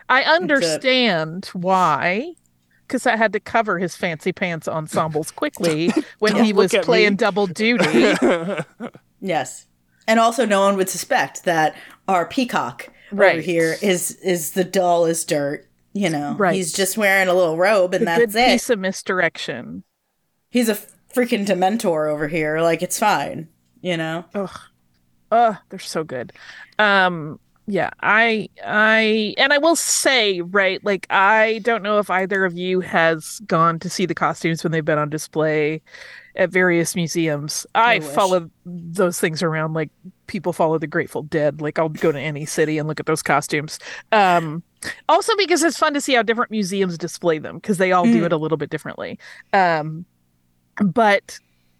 [0.09, 2.33] I understand why,
[2.85, 7.17] because I had to cover his fancy pants ensembles quickly when he was playing me.
[7.17, 8.13] double duty.
[9.21, 9.67] Yes.
[10.07, 11.75] And also no one would suspect that
[12.07, 13.41] our peacock over Right.
[13.43, 15.65] here is is the dull as dirt.
[15.93, 16.35] You know.
[16.37, 16.55] Right.
[16.55, 18.51] He's just wearing a little robe and a good that's it.
[18.53, 19.83] piece of misdirection.
[20.49, 20.75] He's a
[21.13, 22.59] freaking Dementor over here.
[22.61, 23.47] Like it's fine.
[23.81, 24.25] You know?
[25.31, 26.31] Oh, they're so good.
[26.79, 32.45] Um, yeah, I, I, and I will say, right, like I don't know if either
[32.45, 35.81] of you has gone to see the costumes when they've been on display
[36.35, 37.65] at various museums.
[37.73, 39.89] I, I follow those things around like
[40.27, 41.61] people follow the Grateful Dead.
[41.61, 43.79] Like I'll go to any city and look at those costumes.
[44.11, 44.61] Um,
[45.09, 48.21] also because it's fun to see how different museums display them because they all do
[48.21, 48.25] Mm.
[48.25, 49.17] it a little bit differently.
[49.53, 50.05] Um,
[50.83, 51.39] but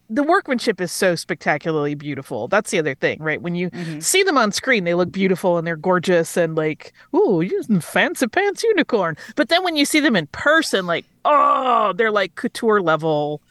[0.09, 2.47] the workmanship is so spectacularly beautiful.
[2.47, 3.41] That's the other thing, right?
[3.41, 4.03] When you Mhm.
[4.03, 8.27] see them on screen, they look beautiful and they're gorgeous and like, ooh, using fancy
[8.27, 9.17] pants unicorn.
[9.35, 13.41] But then when you see them in person, like, oh, they're like couture level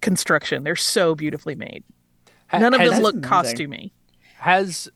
[0.00, 0.64] construction.
[0.64, 1.84] They're so beautifully made.
[2.52, 3.90] None of has, them look costumey.
[4.38, 4.88] has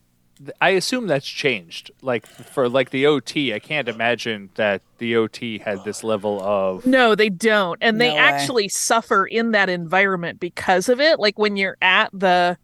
[0.59, 1.91] I assume that's changed.
[2.01, 6.85] Like for like the OT, I can't imagine that the OT had this level of
[6.85, 7.77] No, they don't.
[7.81, 11.19] And they No actually suffer in that environment because of it.
[11.19, 12.57] Like when you're at the,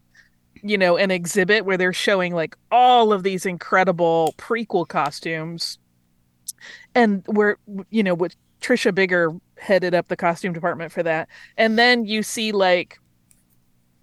[0.62, 5.78] you know, an exhibit where they're showing like all of these incredible prequel costumes.
[6.94, 7.58] And where,
[7.90, 11.30] you know, with Trisha Biggar headed up the costume department for that.
[11.58, 13.00] And then you see like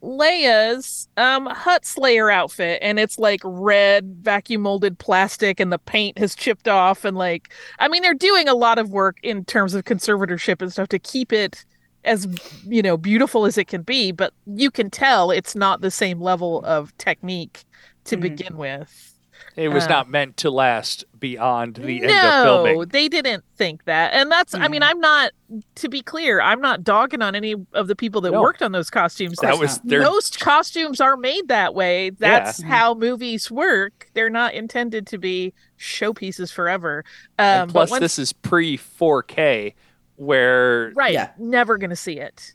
[0.02, 6.18] Leia's um Hutt Slayer outfit and it's like red vacuum molded plastic and the paint
[6.18, 9.74] has chipped off and like I mean they're doing a lot of work in terms
[9.74, 11.64] of conservatorship and stuff to keep it
[12.04, 12.28] as
[12.68, 16.20] you know beautiful as it can be but you can tell it's not the same
[16.20, 17.64] level of technique
[18.04, 18.20] to Mhm.
[18.20, 19.17] begin with.
[19.56, 22.44] It was Uh, not meant to last beyond the end of filming.
[22.44, 22.88] no, filming.
[22.88, 24.12] they didn't think that.
[24.14, 24.88] And that's I mean Mhm.
[24.90, 25.32] I'm not
[25.76, 28.40] to be clear, I'm not dogging on any of the people that No.
[28.42, 29.38] worked on those costumes.
[29.42, 32.10] That was their most costumes are made that way.
[32.10, 32.66] That's Yeah.
[32.68, 34.08] how movies work.
[34.14, 37.04] They're not intended to be showpieces forever.
[37.38, 39.74] Um, plus but once, this is pre 4K
[40.16, 41.30] where right, Yeah.
[41.38, 42.54] never gonna see it.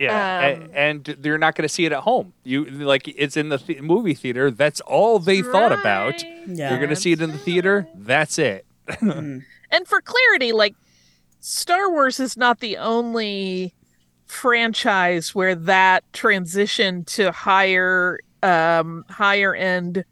[0.00, 2.32] Yeah, Um, and, you're not going to see it at home.
[2.42, 4.50] You like it's in the th- movie theater.
[4.50, 6.14] That's all they thought about.
[6.48, 6.70] Yeah.
[6.70, 7.86] You're going to see it in the theater.
[7.94, 8.66] That's it.
[8.88, 9.44] Mhm.
[9.72, 10.74] And for clarity, like
[11.38, 13.72] Star Wars is not the only
[14.26, 20.04] franchise where that transition to higher um higher end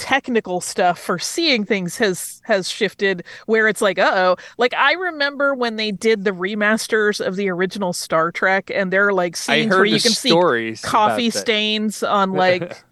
[0.00, 5.54] technical stuff for seeing things has has shifted where it's like uh-oh like i remember
[5.54, 9.58] when they did the remasters of the original star trek and there are like I
[9.58, 10.80] scenes where you can see stories.
[10.82, 12.82] coffee stains on like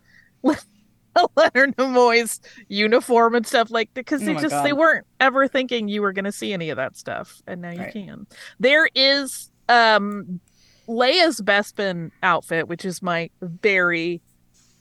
[1.16, 5.48] a Leonard Nimoy's uniform and stuff like because Oh they my just they weren't ever
[5.48, 7.88] thinking you were going to see any of that stuff and now you Right.
[7.88, 8.26] can.
[8.60, 10.40] There is um
[10.88, 14.22] Leia's Bespin outfit which is my very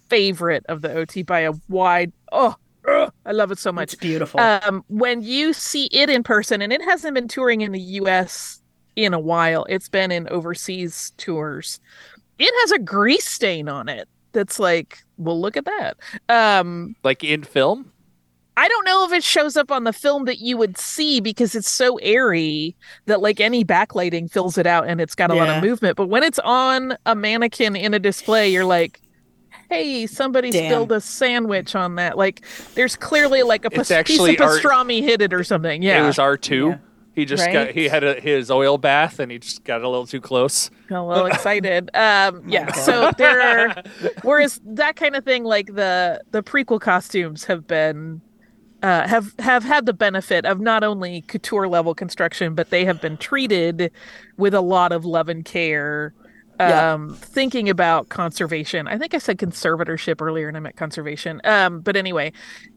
[0.10, 2.56] favorite of the OT by a wide oh
[2.88, 4.40] ugh, I love it so much It's beautiful.
[4.40, 8.62] um, when you see it in person, and it hasn't been touring in the U.S.
[8.96, 11.80] in a while, it's been in overseas tours.
[12.40, 15.98] It has a grease stain on it that's like, well, look at that.
[16.30, 17.92] Um, Like in film?
[18.56, 21.54] I don't know if it shows up on the film that you would see because
[21.56, 25.50] it's so airy that like any backlighting fills it out and it's got a lot
[25.50, 25.96] of movement.
[25.96, 29.00] But when it's on a mannequin in a display, you're like,
[29.70, 30.66] hey, somebody Damn.
[30.72, 32.18] spilled a sandwich on that.
[32.18, 35.82] Like there's clearly like a pas- actually piece of art- pastrami hit it or something.
[35.82, 36.04] Yeah.
[36.04, 36.68] It was R two.
[36.70, 36.78] Yeah.
[37.14, 37.54] He just Right?
[37.54, 40.70] got he had a, his oil bath and he just got a little too close.
[40.92, 41.90] a little excited.
[41.96, 42.66] Um, yeah.
[42.68, 42.76] God.
[42.76, 43.84] So there are,
[44.22, 48.22] whereas that kind of thing, like the the prequel costumes have been,
[48.84, 53.02] uh, have have had the benefit of not only couture level construction, but they have
[53.02, 53.92] been treated
[54.38, 56.14] with a lot of love and care.
[56.60, 56.94] Yeah.
[56.94, 58.88] Um, thinking about conservation.
[58.88, 61.40] I think I said conservatorship earlier, and I meant conservation.
[61.44, 62.32] Um, but anyway,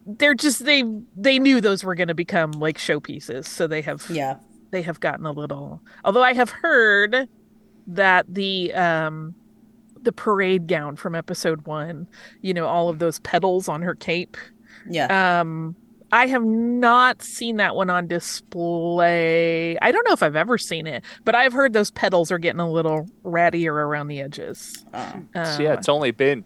[0.06, 0.82] they're just they
[1.16, 4.36] they knew those were going to become like showpieces, so they have yeah.
[4.70, 7.28] they have gotten a little although i have heard
[7.86, 9.34] that the um
[10.02, 12.06] the parade gown from episode one
[12.40, 14.36] you know all of those petals on her cape
[14.88, 15.40] Yeah.
[15.40, 15.74] um
[16.12, 20.86] i have not seen that one on display i don't know if i've ever seen
[20.86, 25.22] it but i've heard those petals are getting a little rattier around the edges Oh.
[25.34, 26.44] uh, So yeah, it's only been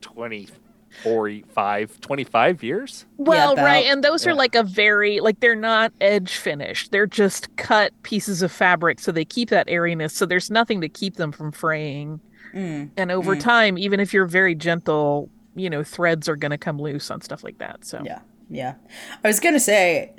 [0.00, 3.06] 24, 5, 25 years.
[3.16, 6.92] Well, about- right, and those are like a very like they're not edge finished.
[6.92, 10.14] They're just cut pieces of fabric so they keep that airiness.
[10.14, 12.20] So there's nothing to keep them from fraying.
[12.54, 12.90] Mm.
[12.96, 13.40] And over Mm.
[13.40, 17.20] time, even if you're very gentle, you know, threads are going to come loose on
[17.20, 17.84] stuff like that.
[17.84, 18.74] So Yeah, yeah.
[19.22, 20.14] I was gonna say,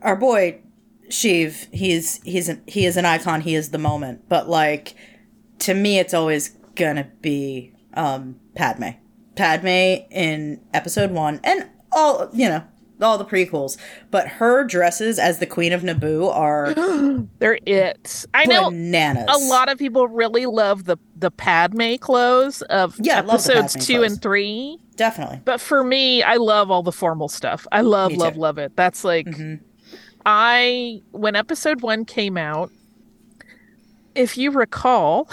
[0.00, 0.60] our boy
[1.08, 3.42] Sheev, he's he's an, he is an icon.
[3.42, 4.28] He is the moment.
[4.28, 4.94] But like,
[5.60, 8.90] to me, it's always gonna be um Padme.
[9.34, 9.66] Padme
[10.10, 12.64] in Episode One, and all you know,
[13.02, 13.76] all the prequels.
[14.10, 16.72] But her dresses as the Queen of Naboo are
[17.38, 18.24] they're it.
[18.34, 19.26] I know bananas.
[19.28, 23.56] a lot of people really love the the Padme clothes of Yeah, I love the
[23.56, 24.12] episodes two clothes.
[24.12, 24.78] and three.
[24.96, 25.40] definitely.
[25.44, 27.66] But for me, I love all the formal stuff.
[27.72, 28.76] I love, love, love it.
[28.76, 29.60] That's like Mhm.
[30.26, 32.70] I when episode one came out,
[34.14, 35.28] if you recall,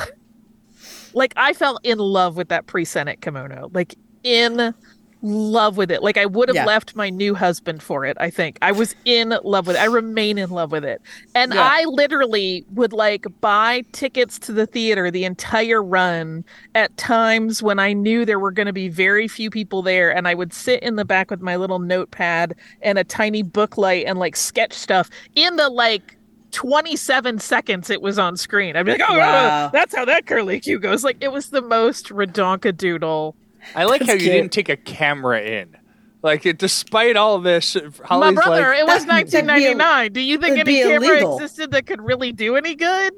[1.13, 3.69] like I fell in love with that pre-Senate kimono.
[3.73, 4.73] Like in
[5.21, 6.01] love with it.
[6.01, 6.65] Like I would have Yeah.
[6.65, 8.57] left my new husband for it, I think.
[8.61, 9.79] I was in love with it.
[9.81, 11.01] I remain in love with it.
[11.35, 11.61] And Yeah.
[11.61, 17.79] I literally would like buy tickets to the theater the entire run at times when
[17.79, 20.81] I knew there were going to be very few people there and I would sit
[20.83, 24.73] in the back with my little notepad and a tiny book light and like sketch
[24.73, 26.15] stuff in the like
[26.51, 28.75] 27 seconds it was on screen.
[28.75, 29.69] I'd be like, oh, oh, oh Wow.
[29.73, 31.03] that's how that curly Q goes.
[31.03, 33.35] Like it was the most redonkadoodle.
[33.75, 34.31] I like how you cute.
[34.31, 35.75] didn't take a camera in.
[36.21, 37.75] Like it, despite all this,
[38.09, 40.11] My brother, like, it was That- that'd be 1999.
[40.13, 41.35] Do you think any camera illegal.
[41.37, 43.13] existed that could really do any good?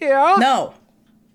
[0.00, 0.74] yeah, No,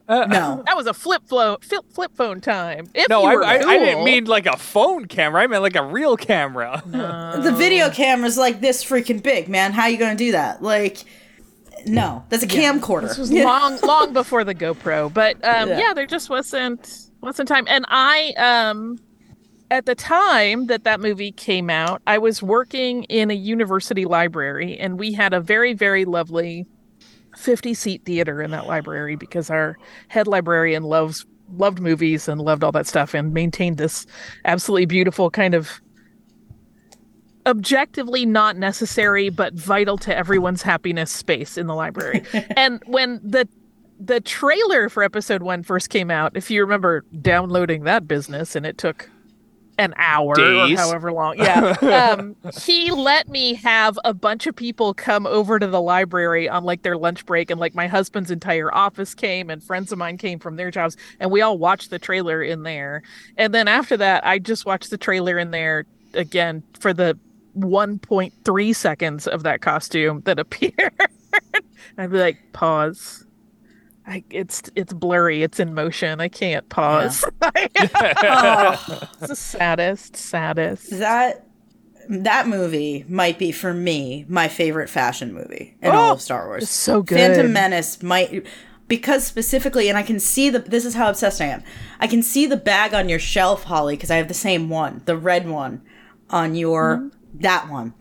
[0.08, 0.62] Uh, no.
[0.67, 2.88] That was a flip phone, flip, flip phone time.
[2.93, 5.41] If No, you I, were I, I didn't mean like a phone camera.
[5.41, 6.84] I meant like a real camera.
[6.86, 9.71] The video camera's like this freaking big, man.
[9.73, 10.62] How are you gonna do that?
[10.62, 11.04] Like,
[11.88, 13.08] no, that's a camcorder.
[13.08, 15.80] This was long, long before the GoPro, but um, Yeah.
[15.80, 15.93] yeah.
[15.95, 17.65] there just wasn't wasn't time.
[17.67, 18.97] And I, um,
[19.69, 24.77] at the time that that movie came out, I was working in a university library,
[24.77, 26.65] and we had a very, very lovely
[27.38, 29.77] fifty seat theater in that library because our
[30.10, 34.05] head librarian loves loved movies and loved all that stuff and maintained this
[34.45, 35.81] absolutely beautiful kind of
[37.45, 42.23] objectively not necessary but vital to everyone's happiness space in the library.
[42.55, 43.47] and when the
[44.02, 48.66] the trailer for episode one first came out, if you remember downloading that business and
[48.66, 49.10] it took
[49.78, 50.78] an hour Days.
[50.78, 51.38] or however long.
[51.38, 51.76] Yeah.
[51.92, 56.64] Um, he let me have a bunch of people come over to the library on
[56.64, 60.18] like their lunch break and like my husband's entire office came and friends of mine
[60.18, 63.04] came from their jobs and we all watched the trailer in there.
[63.38, 67.18] And then after that, I just watched the trailer in there again for the
[67.58, 70.94] 1.3 seconds of that costume that appeared.
[71.98, 73.26] I'd be like, pause.
[74.08, 75.44] I, it's it's blurry.
[75.44, 76.20] It's in motion.
[76.20, 77.24] I can't pause.
[77.42, 80.90] Oh, it's the saddest, saddest.
[81.00, 81.46] that
[82.10, 86.48] that movie might be for me my favorite fashion movie in all Oh, of Star
[86.48, 86.64] Wars.
[86.64, 87.18] it's so good.
[87.18, 88.46] Phantom Menace might
[88.88, 90.60] because specifically, and I can see the.
[90.60, 91.64] This is how obsessed I am.
[92.00, 95.02] I can see the bag on your shelf, Holly, because I have the same one,
[95.06, 95.82] the red one,
[96.30, 97.40] on your Mm-hmm.
[97.42, 97.94] that one.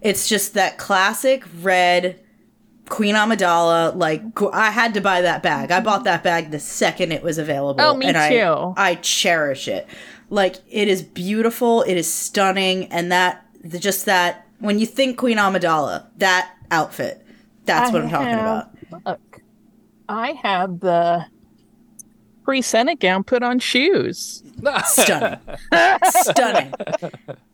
[0.00, 2.20] It's just that classic red
[2.88, 3.94] Queen Amidala.
[3.94, 4.22] Like
[4.52, 5.70] I had to buy that bag.
[5.70, 7.80] I bought that bag the second it was available.
[7.82, 8.74] Oh, me and I- too.
[8.76, 9.86] I cherish it.
[10.30, 11.82] Like it is beautiful.
[11.82, 17.24] It is stunning, and that the, just that when you think Queen Amidala, that outfit.
[17.64, 19.06] That's what I'm talking have- about.
[19.06, 19.40] Look,
[20.08, 21.26] I have the
[22.48, 24.42] pre-Senate gown put on shoes.
[24.86, 25.38] Stunning,
[26.02, 26.72] stunning,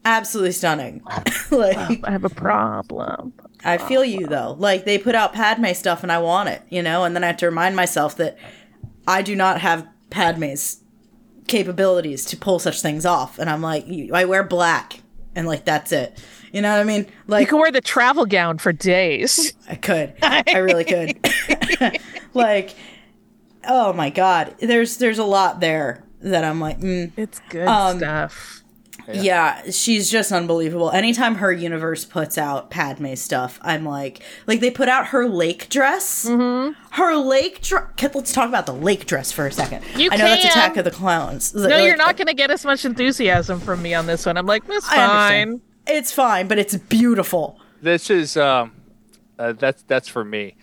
[0.04, 1.02] absolutely stunning.
[1.50, 3.32] like I have a problem.
[3.64, 4.54] I feel you though.
[4.56, 7.02] Like they put out Padme stuff, and I want it, you know.
[7.02, 8.38] And then I have to remind myself that
[9.04, 10.80] I do not have Padme's
[11.48, 13.40] capabilities to pull such things off.
[13.40, 15.00] And I'm like, I wear black,
[15.34, 16.22] and like that's it.
[16.52, 17.06] You know what I mean?
[17.26, 19.54] Like you can wear the travel gown for days.
[19.68, 20.14] I could.
[20.22, 21.18] I really could.
[22.32, 22.76] like,
[23.68, 27.12] oh my god, there's there's a lot there that I'm like, mm.
[27.16, 28.62] It's good Um, stuff.
[29.12, 29.70] yeah.
[29.70, 30.90] she's just unbelievable.
[30.90, 35.68] Anytime her universe puts out Padme stuff, I'm like, like they put out her lake
[35.68, 36.24] dress.
[36.26, 36.72] Mm-hmm.
[36.92, 37.84] Her lake dress.
[38.14, 39.84] Let's talk about the lake dress for a second.
[39.96, 40.44] You I know that's.
[40.46, 41.54] Attack of the Clowns.
[41.54, 44.38] No, you're not going to get as much enthusiasm from me on this one.
[44.38, 45.60] I'm like, that's fine.
[45.86, 47.60] It's fine, but it's beautiful.
[47.82, 48.72] This is um,
[49.38, 50.56] uh, that's that's for me.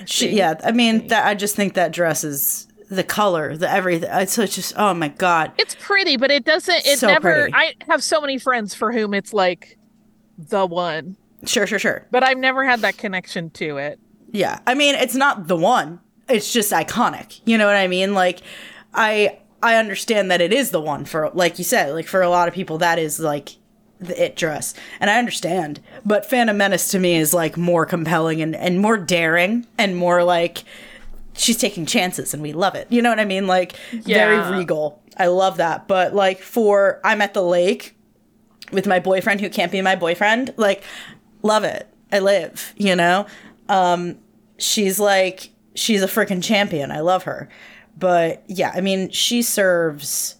[0.06, 4.08] She, yeah, I mean, that I just think that dress is the color, the everything.
[4.12, 5.52] It's just, oh my god.
[5.58, 6.86] It's pretty, but it doesn't.
[6.86, 7.32] It So never.
[7.32, 7.54] pretty.
[7.54, 9.78] I have so many friends for whom it's like
[10.38, 12.06] the one, Sure, sure, sure.
[12.10, 13.98] but I've never had that connection to it.
[14.32, 14.58] Yeah.
[14.66, 16.00] I mean, it's not the one.
[16.28, 17.40] It's just iconic.
[17.44, 18.14] You know what I mean?
[18.14, 18.40] Like
[18.94, 22.28] I I understand that it is the one for like you said, like for a
[22.30, 23.56] lot of people that is like
[24.00, 24.74] the it dress.
[24.98, 25.80] And I understand.
[26.04, 30.24] But Phantom Menace to me is like more compelling and, and more daring and more
[30.24, 30.64] like
[31.34, 32.86] she's taking chances and we love it.
[32.90, 33.46] You know what I mean?
[33.46, 35.02] Like very regal.
[35.16, 35.86] I love that.
[35.86, 37.96] But like for I'm at the lake
[38.72, 40.82] with my boyfriend who can't be my boyfriend, like
[41.42, 41.86] love it.
[42.10, 43.26] I live, you know?
[43.68, 44.18] Um
[44.58, 46.90] she's like she's a freaking champion.
[46.90, 47.48] I love her.
[47.98, 50.36] But yeah, I mean, she serves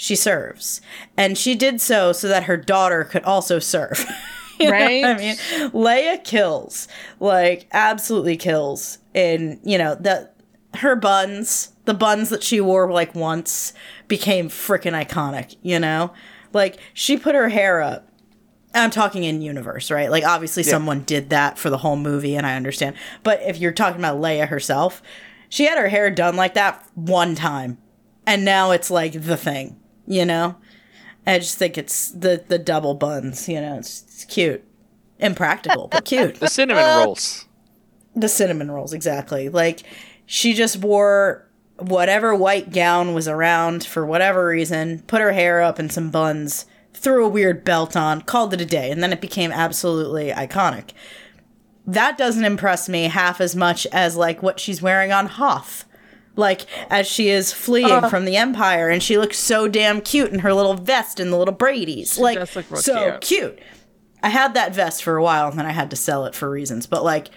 [0.00, 0.80] she serves.
[1.14, 4.04] And she did so so that her daughter could also serve.
[4.58, 5.04] You know what Right?
[5.06, 5.36] I mean,
[5.70, 6.86] Leia kills,
[7.18, 8.98] like absolutely kills.
[9.14, 10.28] And you know the
[10.74, 13.72] her buns, the buns that she wore like once,
[14.06, 15.56] became freaking iconic.
[15.62, 16.12] You know,
[16.52, 18.10] like she put her hair up.
[18.74, 20.10] I'm talking in universe, right?
[20.10, 22.96] Like obviously someone did that for the whole movie, and I understand.
[23.22, 25.00] But if you're talking about Leia herself,
[25.48, 27.78] she had her hair done like that one time,
[28.26, 29.79] and now it's like the thing.
[30.06, 30.56] You know,
[31.26, 33.48] I just think it's the the double buns.
[33.48, 34.64] You know, it's, it's cute,
[35.18, 36.36] impractical but cute.
[36.40, 37.46] The cinnamon rolls.
[38.16, 39.82] the cinnamon rolls exactly like
[40.26, 41.46] she just wore
[41.78, 46.66] whatever white gown was around for whatever reason put her hair up in some buns
[46.92, 50.90] threw a weird belt on called it a day and then it became absolutely iconic
[51.86, 55.84] that doesn't impress me half as much as like what she's wearing on hoth
[56.36, 60.40] like as she is fleeing from the empire and she looks so damn cute in
[60.40, 63.20] her little vest and the little brady's like so cute.
[63.20, 63.58] cute
[64.22, 66.50] I had that vest for a while and then I had to sell it for
[66.50, 66.86] reasons.
[66.86, 67.30] But like,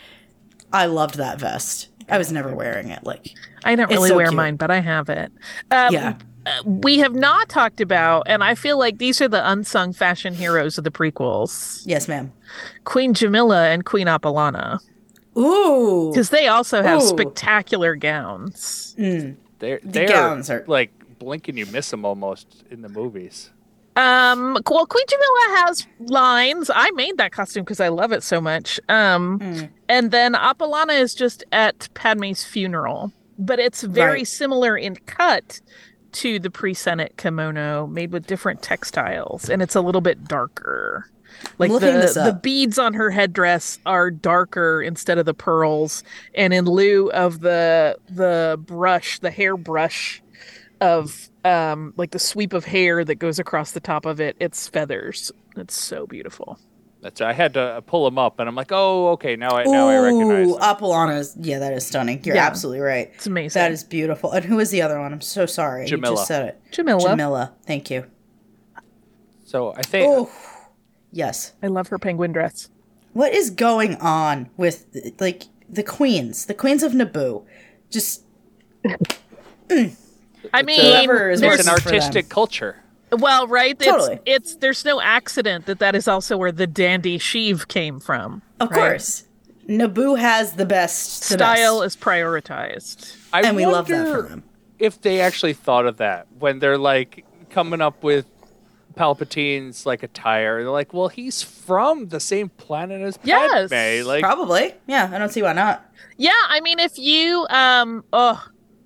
[0.71, 1.89] I loved that vest.
[2.09, 3.03] I was never wearing it.
[3.03, 4.35] Like, I don't really so wear cute.
[4.35, 5.31] mine, but I have it.
[5.71, 6.17] Um, yeah,
[6.65, 10.77] We have not talked about, and I feel like these are the unsung fashion heroes
[10.77, 12.33] of the prequels yes, ma'am.
[12.83, 14.79] Queen Jamillia and Queen Apailana.
[15.37, 17.05] Ooh, Because they also have Ooh.
[17.07, 18.95] spectacular gowns.
[18.97, 23.49] They're they're gowns are- like blink and you miss them almost in the movies.
[23.95, 26.71] Um, well, Queen Jamillia has lines.
[26.73, 28.79] I made that costume because I love it so much.
[28.89, 29.69] Um, Mm.
[29.87, 34.27] and then Apailana is just at Padme's funeral, but it's very Right.
[34.27, 35.61] similar in cut
[36.13, 41.05] to the pre-Senate kimono, made with different textiles, and it's a little bit darker.
[41.57, 41.77] Like the
[42.23, 46.03] the beads on her headdress are darker instead of the pearls,
[46.35, 50.21] and in lieu of the the brush, the hair brush
[50.81, 54.67] of um like the sweep of hair that goes across the top of it, it's
[54.67, 55.31] feathers.
[55.55, 56.59] It's so beautiful.
[57.01, 59.89] That's I had to pull them up, and I'm like, oh, okay, now I now
[59.89, 60.47] I recognize.
[60.47, 60.61] Ooh, them.
[60.61, 61.35] Apailana's.
[61.37, 62.23] Yeah, that is stunning.
[62.23, 62.45] You're Yeah.
[62.47, 63.11] absolutely right.
[63.15, 63.59] It's amazing.
[63.59, 64.31] That is beautiful.
[64.31, 65.11] And who is the other one?
[65.11, 65.85] I'm so sorry.
[65.87, 66.61] You just said it.
[66.71, 67.01] Jamillia.
[67.01, 67.51] Jamillia.
[67.67, 68.05] Thank you.
[69.43, 70.31] So I think Oh,
[71.13, 71.53] yes.
[71.63, 72.69] I love her penguin dress.
[73.13, 74.85] What is going on with
[75.19, 77.45] like the queens, the queens of Naboo?
[77.89, 78.23] just
[80.53, 81.93] I mean, is there's It's an working for them.
[81.95, 82.77] artistic culture.
[83.11, 83.75] well, right?
[83.79, 84.19] It's, Totally.
[84.25, 88.41] it's there's no accident that that is also where the dandy Sheev came from.
[88.59, 88.77] of right?
[88.77, 89.23] course.
[89.69, 91.95] Naboo has the best the Style best.
[91.97, 93.15] is prioritized.
[93.31, 94.43] I and we love that for them.
[94.79, 98.25] If they actually thought of that when they're like coming up with
[98.95, 103.69] Palpatine's like attire, they're like, "Well, he's from the same planet as Yes.
[103.69, 104.73] Padme." Like, Probably.
[104.87, 105.85] Yeah, I don't see why not.
[106.17, 108.43] Yeah, I mean, if you um, oh,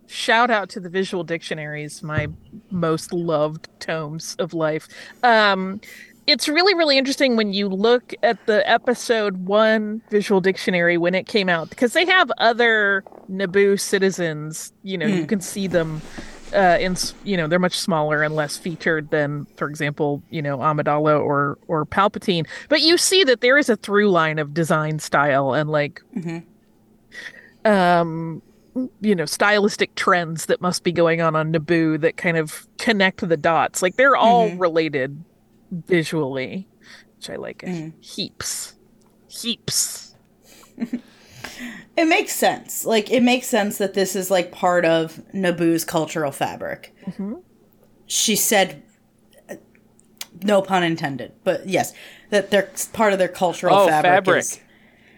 [0.07, 2.27] shout out to the visual dictionaries, my
[2.71, 4.87] most loved tomes of life.
[5.23, 5.81] Um,
[6.25, 11.25] it's really, really interesting when you look at the episode one visual dictionary when it
[11.25, 14.73] came out because they have other Naboo citizens.
[14.83, 16.01] You know, you can see them.
[16.53, 20.41] Uh, in s- you know they're much smaller and less featured than, for example, you
[20.41, 22.47] know Amidala or or Palpatine.
[22.69, 26.01] But you see that there is a through line of design style and like
[27.65, 28.41] um
[29.01, 33.27] you know stylistic trends that must be going on on Naboo that kind of connect
[33.27, 33.81] the dots.
[33.81, 35.23] Like they're all related
[35.71, 36.67] visually
[37.17, 37.63] which I like
[37.99, 38.75] heaps.
[39.27, 40.15] Heaps
[41.95, 42.85] It makes sense.
[42.85, 46.95] Like it makes sense that this is like part of Naboo's cultural fabric.
[48.05, 48.83] She said,
[50.43, 51.93] no pun intended, but yes,
[52.29, 54.13] that they're part of their cultural oh, fabric.
[54.13, 54.39] fabric.
[54.39, 54.59] is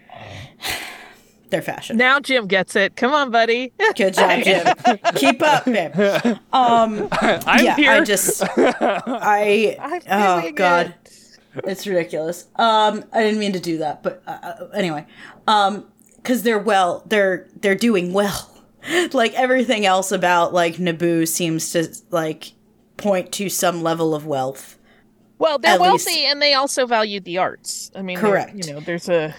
[1.50, 1.98] their fashion.
[1.98, 4.68] now Jim gets it come on buddy Good job, Jim.
[5.16, 5.94] Keep up, babe.
[6.54, 7.92] Um, I'm yeah, here.
[7.92, 11.36] I just, I, oh god, it.
[11.64, 12.48] it's ridiculous.
[12.56, 15.06] Um, I didn't mean to do that, but uh, uh, anyway,
[15.48, 15.86] um,
[16.22, 18.56] because they're well, they're they're doing well.
[19.14, 22.54] like everything else about like Naboo seems to like
[22.98, 24.78] point to some level of wealth.
[25.38, 28.56] well they're At least- wealthy and they also value the arts I mean Correct.
[28.56, 29.34] you know there's a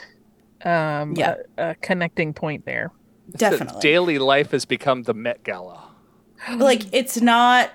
[0.64, 1.36] um Yeah.
[1.58, 2.90] a, a connecting point there
[3.36, 3.80] Definitely.
[3.80, 5.84] Daily life has become the Met Gala.
[6.56, 7.70] like it's not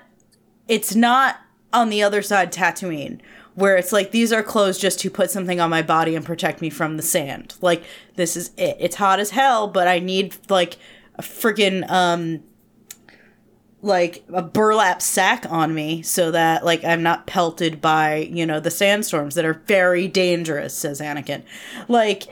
[0.68, 1.38] it's not
[1.74, 3.22] on the other side Tatooine
[3.56, 6.62] where it's like these are clothes just to put something on my body and protect
[6.62, 7.56] me from the sand.
[7.62, 7.84] Like
[8.16, 8.78] this is it.
[8.80, 10.78] It's hot as hell, but I need like
[11.16, 12.43] a freaking um
[13.82, 18.60] like a burlap sack on me so that like I'm not pelted by, you know,
[18.60, 21.43] the sandstorms that are very dangerous, says Anakin.
[21.88, 22.24] Like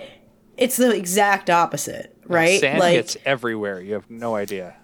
[0.57, 2.59] it's the exact opposite, right?
[2.59, 3.80] Sand like gets everywhere.
[3.80, 4.76] You have no idea.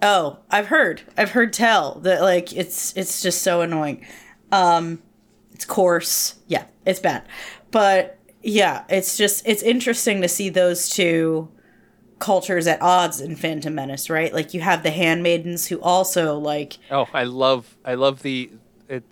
[0.00, 1.02] Oh, I've heard.
[1.18, 4.06] I've heard tell that like it's it's just so annoying.
[4.50, 5.02] Um
[5.62, 6.34] it's coarse.
[6.48, 7.22] Yeah, it's bad.
[7.70, 11.48] But yeah, it's just it's interesting to see those two
[12.18, 14.32] cultures at odds in Phantom Menace, right?
[14.34, 18.50] Like you have the handmaidens who also like Oh, I love I love the
[18.88, 19.04] it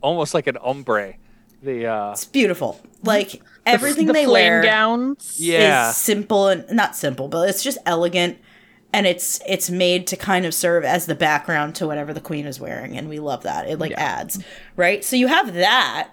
[0.00, 1.14] almost like an ombre.
[1.60, 2.80] The uh it's beautiful.
[3.02, 5.90] Like everything the they flame wear gowns yeah.
[5.90, 8.38] is simple and not simple, but it's just elegant
[8.96, 12.46] and it's it's made to kind of serve as the background to whatever the queen
[12.46, 13.68] is wearing and we love that.
[13.68, 14.42] It like adds,
[14.74, 15.04] right?
[15.04, 16.12] So you have that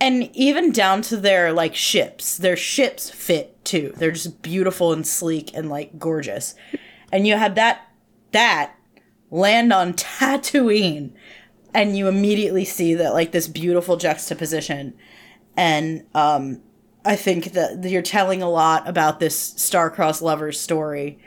[0.00, 2.36] and even down to their like ships.
[2.36, 3.92] Their ships fit too.
[3.96, 6.56] They're just beautiful and sleek and like gorgeous.
[7.12, 7.92] And you have that
[8.32, 8.74] that
[9.30, 11.12] land on Tatooine
[11.72, 14.94] and you immediately see that like this beautiful juxtaposition
[15.56, 16.60] and um
[17.04, 21.20] I think that you're telling a lot about this star-crossed lovers story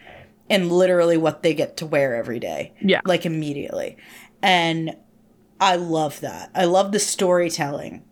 [0.50, 2.74] and literally what they get to wear every day.
[2.82, 3.02] Yeah.
[3.06, 3.98] Like immediately.
[4.42, 4.96] And
[5.60, 6.50] I love that.
[6.56, 8.04] I love the storytelling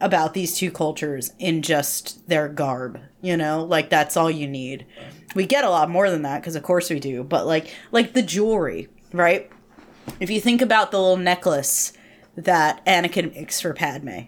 [0.00, 3.64] about these two cultures in just their garb, you know?
[3.64, 4.86] Like that's all you need.
[5.34, 8.12] We get a lot more than that because of course we do, but like like
[8.14, 9.50] the jewelry, right?
[10.18, 11.92] If you think about the little necklace
[12.36, 14.20] that Anakin makes for Padme,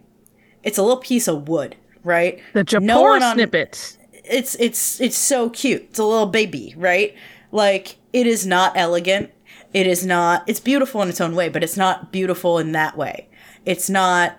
[0.62, 2.40] it's a little piece of wood, right?
[2.52, 5.82] the Japor No on- snippet it's it's it's so cute.
[5.90, 7.14] It's a little baby, right?
[7.52, 9.30] Like it is not elegant.
[9.72, 12.96] It is not it's beautiful in its own way, but it's not beautiful in that
[12.96, 13.28] way.
[13.64, 14.38] It's not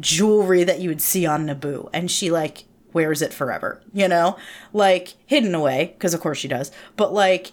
[0.00, 4.36] jewelry that you would see on Naboo and she like wears it forever, you know?
[4.72, 6.70] Like hidden away because of course she does.
[6.96, 7.52] But like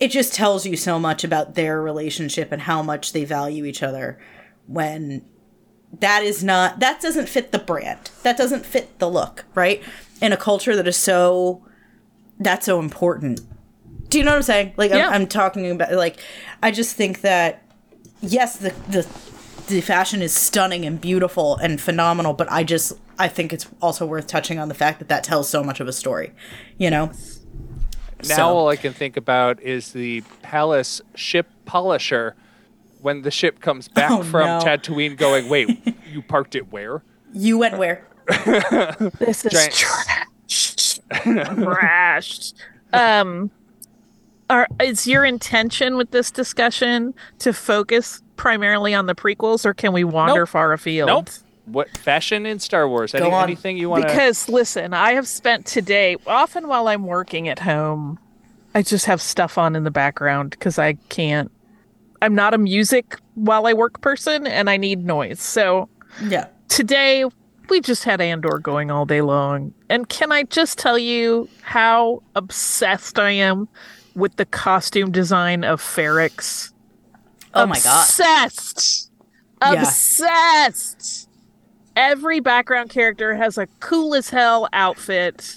[0.00, 3.82] it just tells you so much about their relationship and how much they value each
[3.82, 4.18] other
[4.66, 5.24] when
[6.00, 9.82] that is not that doesn't fit the brand that doesn't fit the look right
[10.20, 11.64] in a culture that is so
[12.38, 13.40] that's so important
[14.08, 15.08] do you know what i'm saying like Yeah.
[15.08, 16.18] I'm, I'm talking about like
[16.62, 17.62] i just think that
[18.20, 19.06] yes the the
[19.68, 24.06] the fashion is stunning and beautiful and phenomenal but i just i think it's also
[24.06, 26.32] worth touching on the fact that that tells so much of a story
[26.78, 27.10] you know
[28.28, 32.34] Now So- all I can think about is the palace ship polisher
[33.02, 34.58] when the ship comes back Oh, from no.
[34.64, 35.68] Tatooine going, "Wait,
[36.12, 37.02] you parked it where?"
[37.34, 38.06] you went where
[39.18, 42.52] this is Giant- trash trash
[42.92, 43.50] um
[44.48, 49.92] are is your intention with this discussion to focus primarily on the prequels, or can
[49.92, 50.48] we wander Nope.
[50.48, 51.08] far afield?
[51.08, 51.30] Nope.
[51.64, 53.12] What fashion in Star Wars?
[53.14, 53.42] Any, on.
[53.44, 54.06] anything you want?
[54.06, 58.18] Because listen, I have spent today often while I'm working at home,
[58.74, 61.50] I just have stuff on in the background because I can't.
[62.22, 65.40] I'm not a music while I work person, and I need noise.
[65.40, 65.88] So
[66.22, 66.46] Yeah.
[66.68, 67.24] today
[67.68, 69.74] we just had Andor going all day long.
[69.90, 73.68] And can I just tell you how obsessed I am
[74.16, 76.72] with the costume design of Ferrix?
[77.54, 78.02] Oh my god.
[78.08, 79.10] Obsessed.
[79.62, 79.82] Yeah.
[79.82, 81.28] Obsessed.
[81.94, 85.56] Every background character has a cool as hell outfit.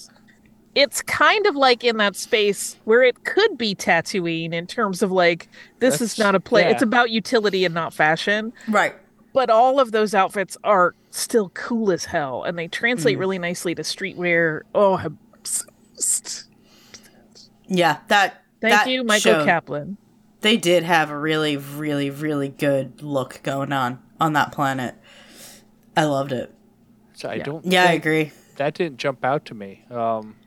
[0.75, 5.11] It's kind of like in that space where it could be Tatooine in terms of
[5.11, 5.49] like
[5.79, 6.61] this is not a play.
[6.61, 6.69] yeah.
[6.69, 8.95] It's about utility and not fashion Right.
[9.33, 13.19] but all of those outfits are still cool as hell and they translate Hmm.
[13.19, 16.45] really nicely to streetwear oh obsessed.
[17.67, 17.97] Yeah.
[18.07, 18.43] That.
[18.61, 19.45] Thank that you michael showed.
[19.45, 19.97] kaplan
[20.41, 24.95] They did have a really, really, really good look going on on that planet.
[25.97, 26.53] I loved it.
[27.13, 27.65] So I don't.
[27.65, 28.31] Yeah, I agree.
[28.55, 29.83] That didn't jump out to me.
[29.91, 30.37] Um,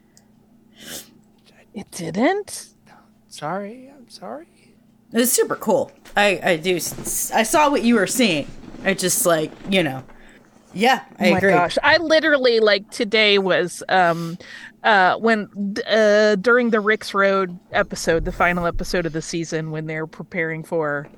[1.75, 2.69] it didn't
[3.29, 3.93] sorry.
[3.95, 4.49] I'm sorry.
[5.13, 5.93] It was super cool.
[6.17, 6.77] I I do.
[6.77, 8.47] I saw what you were seeing.
[8.85, 10.03] I just like you know.
[10.75, 11.51] Yeah, I oh my agree.
[11.51, 14.39] gosh i literally like today was um
[14.85, 15.49] uh when
[15.87, 20.65] uh during the Rix Road episode the final episode of the season when they're preparing
[20.65, 21.09] for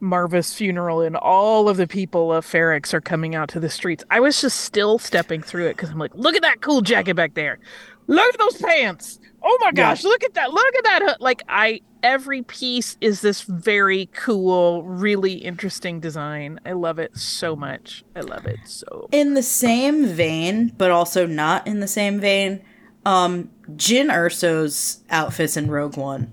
[0.00, 4.04] Maarva's funeral and all of the people of Ferrix are coming out to the streets.
[4.10, 7.14] I was just still stepping through it because I'm like, look at that cool jacket
[7.14, 7.58] back there.
[8.06, 9.18] Look at those pants.
[9.42, 10.52] Oh my gosh, look at that.
[10.52, 11.02] Look at that.
[11.02, 16.60] hood." Like I every piece is this very cool, really interesting design.
[16.64, 18.04] I love it so much.
[18.14, 19.08] I love it so.
[19.12, 22.62] In the same vein, but also not in the same vein,
[23.06, 26.32] um, Jyn Erso's outfits in Rogue One.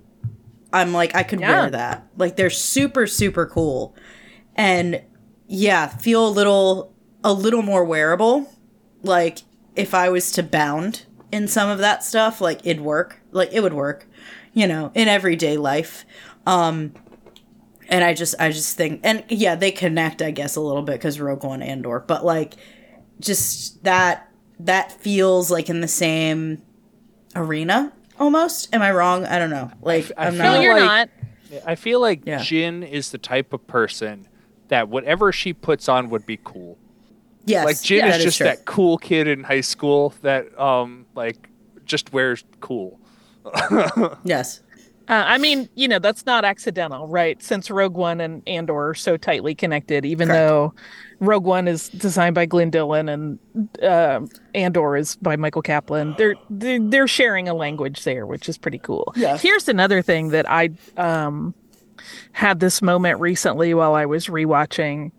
[0.74, 1.62] I'm like, I could Yeah.
[1.62, 2.08] wear that.
[2.18, 3.96] Like, they're super, super cool,
[4.56, 5.02] and
[5.48, 6.94] yeah, feel a little,
[7.24, 8.52] a little more wearable.
[9.04, 9.40] Like,
[9.76, 13.20] if I was to bound in some of that stuff, like it'd work.
[13.32, 14.08] Like it would work,
[14.54, 16.06] you know, in everyday life.
[16.46, 16.94] Um,
[17.90, 20.94] and I just, I just think, and yeah, they connect, I guess, a little bit
[20.94, 22.54] because Rogue One Andor, but like,
[23.20, 26.62] just that that feels like in the same
[27.36, 28.74] arena almost.
[28.74, 29.26] Am I wrong?
[29.26, 29.72] I don't know.
[29.82, 30.62] Like I I'm feel No, not.
[30.62, 31.10] you're like- not.
[31.68, 32.40] I feel like Yeah.
[32.40, 34.28] Jyn is the type of person
[34.70, 36.78] that whatever she puts on would be cool.
[37.46, 38.46] yes, like Jyn yeah, is that just true.
[38.48, 41.50] that cool kid in high school that um like
[41.86, 43.00] just wears cool.
[44.24, 44.62] Yes.
[45.10, 47.42] Uh, I mean, you know, that's not accidental, right?
[47.44, 50.40] Since Rogue One and Andor are so tightly connected, even Correct.
[50.40, 50.74] though
[51.26, 53.40] Rogue One is designed by Glyn Dillon and
[53.82, 54.22] uh,
[54.54, 58.80] Andor is by Michael Kaplan, they're, they're they're sharing a language there, which is pretty
[58.80, 59.14] cool.
[59.16, 59.38] Yeah.
[59.38, 61.54] Here's another thing that I um
[62.34, 65.12] had this moment recently while I was rewatching.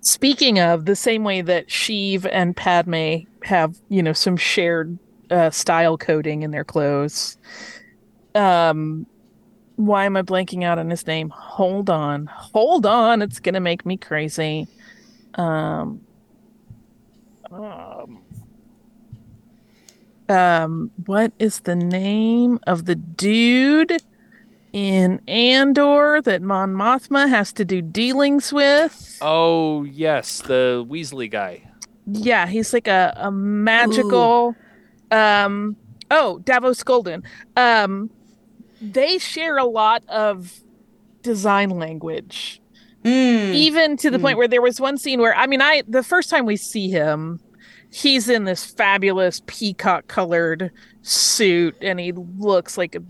[0.00, 4.98] Speaking of the same way that Sheev and Padme have, you know, some shared
[5.30, 7.36] uh, style coding in their clothes.
[8.34, 9.06] Um,
[9.76, 11.30] why am I blanking out on his name?
[11.30, 14.68] Hold on, hold on, it's gonna make me crazy.
[15.34, 16.00] Um,
[17.50, 18.22] um,
[20.28, 24.02] um, what is the name of the dude
[24.72, 29.18] in Andor that Mon Mothma has to do dealings with?
[29.20, 31.68] Oh yes, the Weasley guy.
[32.06, 34.56] Yeah, he's like a, a magical
[35.10, 35.76] um
[36.10, 37.24] oh, Davo Sculdun.
[37.56, 38.10] Um
[38.80, 40.60] they share a lot of
[41.22, 42.61] design language.
[43.04, 43.54] Mm.
[43.54, 46.30] Even to the point where there was one scene where I mean I the first
[46.30, 47.40] time we see him
[47.92, 50.72] he's in this fabulous peacock colored
[51.02, 53.02] suit and he looks like a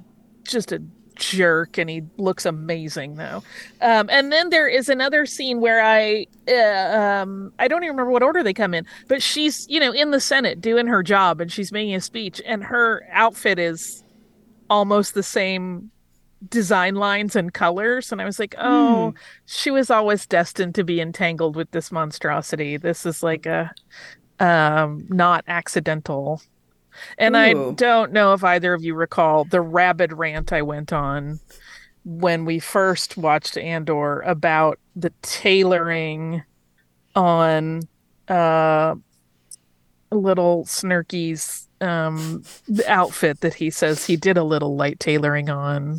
[0.43, 0.83] just a
[1.15, 3.45] jerk and he looks amazing though
[3.81, 8.11] um, and then there is another scene where i uh, um, i don't even remember
[8.11, 11.41] what order they come in but she's you know in the senate doing her job
[11.41, 14.03] and she's making a speech and her outfit is
[14.69, 15.92] almost the same
[16.49, 19.15] design lines and colors and i was like oh
[19.47, 22.77] she was always destined to be entangled with this monstrosity.
[22.77, 23.71] This is like a
[24.41, 26.43] um not accidental.
[27.19, 31.41] And I don't know if either of you recall the rabid rant I went on
[32.05, 36.43] when we first watched Andor about the tailoring
[37.15, 37.83] on
[38.29, 38.95] uh
[40.11, 42.43] little Snarky's um
[42.87, 45.99] outfit that he says he did a little light tailoring on.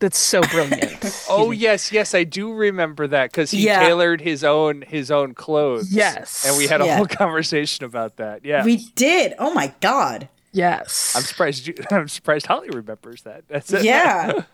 [0.00, 0.94] That's so brilliant.
[1.30, 3.80] Oh yes, yes, I do remember that because he Yeah.
[3.80, 5.92] tailored his own his own clothes.
[5.92, 6.44] Yes.
[6.46, 6.96] and we had a Yeah.
[6.96, 8.44] whole conversation about that.
[8.44, 9.34] Yeah, We did.
[9.38, 10.28] Oh my god.
[10.52, 11.12] Yes.
[11.16, 11.66] I'm surprised.
[11.66, 13.44] You, I'm surprised Holly remembers that.
[13.48, 13.84] That's it.
[13.84, 14.44] Yeah.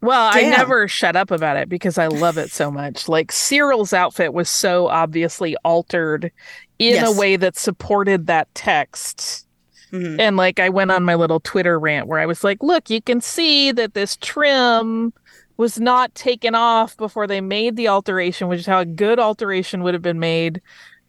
[0.00, 3.08] Well, I never shut up about it because I love it so much.
[3.08, 6.30] Like Syril's outfit was so obviously altered
[6.78, 7.08] in Yes.
[7.08, 9.45] a way that supported that text.
[9.92, 10.18] Mhm.
[10.20, 13.00] And like I went on my little Twitter rant where I was like, look, you
[13.00, 15.12] can see that this trim
[15.56, 19.82] was not taken off before they made the alteration, which is how a good alteration
[19.82, 20.60] would have been made,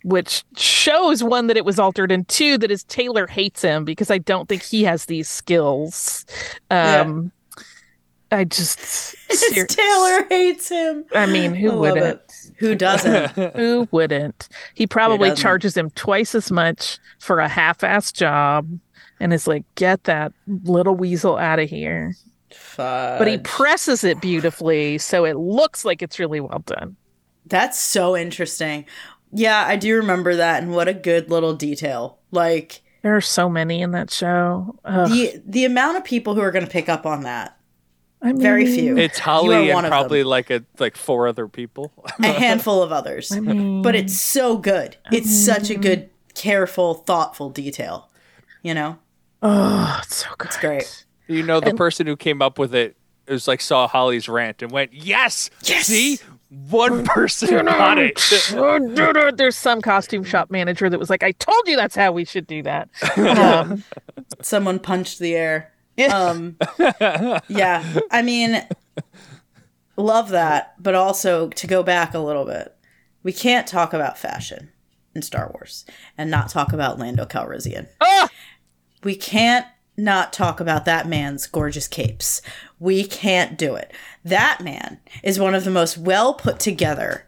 [0.03, 4.09] which shows one that it was altered and two that his tailor hates him because
[4.09, 6.25] I don't think he has these skills.
[6.71, 7.01] Yeah.
[7.01, 7.31] Um
[8.31, 8.79] I just
[9.31, 11.05] ser- tailor hates him.
[11.15, 12.05] I mean, who I wouldn't?
[12.05, 12.26] it.
[12.57, 13.31] Who doesn't?
[13.55, 14.49] Who wouldn't?
[14.73, 18.67] He probably charges him twice as much for a half-ass job
[19.19, 22.15] and is like, "Get that little weasel out of here."
[23.19, 26.95] But he presses it beautifully so it looks like it's really well done.
[27.45, 28.85] That's so interesting.
[29.31, 32.19] Yeah, I do remember that, and what a good little detail.
[32.31, 34.79] Like There are so many in that show.
[34.85, 37.56] Ugh, the the amount of people who are going to pick up on that.
[38.21, 38.97] I Very few.
[38.97, 40.27] It's Holly and probably them.
[40.27, 41.91] like a like four other people.
[42.19, 44.97] A handful of others, I mean, but it's so good.
[45.11, 48.09] It's such a good, careful, thoughtful detail.
[48.63, 48.97] You know,
[49.43, 50.47] oh, it's so good.
[50.47, 51.05] It's great.
[51.27, 52.97] You know, the person who came up with it
[53.27, 55.85] was like saw Holly's rant and went, "Yes, Yes!
[55.85, 56.17] see,
[56.49, 58.17] one person got it."
[59.37, 62.47] There's some costume shop manager that was like, "I told you that's how we should
[62.47, 63.83] do that." Um,
[64.41, 65.71] someone punched the air.
[65.97, 66.15] Yeah.
[66.15, 66.55] Um,
[67.49, 67.83] yeah.
[68.11, 68.63] I mean,
[69.95, 72.75] love that, but also to go back a little bit,
[73.23, 74.69] we can't talk about fashion
[75.15, 75.85] in Star Wars
[76.17, 77.87] and not talk about Lando Calrissian.
[77.99, 78.29] Ah!
[79.03, 79.65] We can't
[79.97, 82.41] not talk about that man's gorgeous capes.
[82.79, 83.91] We can't do it.
[84.23, 87.25] That man is one of the most well put together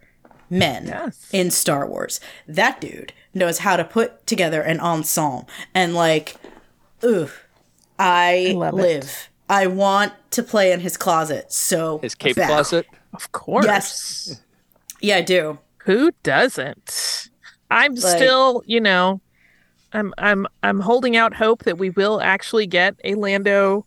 [0.51, 1.30] men Yes.
[1.34, 2.20] in Star Wars.
[2.47, 6.36] That dude knows how to put together an ensemble and like,
[7.03, 7.30] ooh,
[8.00, 8.82] I, love it.
[8.82, 9.30] live.
[9.50, 12.47] I want to play in his closet so His cape bad.
[12.47, 12.86] closet.
[13.14, 13.66] of course.
[13.66, 14.41] Yes.
[15.02, 15.60] Yeah, I do.
[15.86, 17.30] Who doesn't?
[17.72, 19.22] I'm Like- still, you know,
[19.93, 23.86] I'm I'm I'm holding out hope that we will actually get a Lando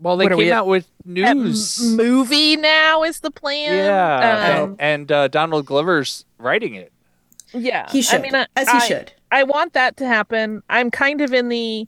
[0.00, 1.80] Well, they What are we came at- out with uh, m- news.
[1.94, 3.74] movie now is the plan.
[3.74, 6.90] yeah, Um, and, and uh, Donald Glover's writing it.
[7.52, 7.90] yeah.
[7.90, 9.12] He should, I mean, I, as he I- should.
[9.30, 10.62] I want that to happen.
[10.70, 11.86] I'm kind of in the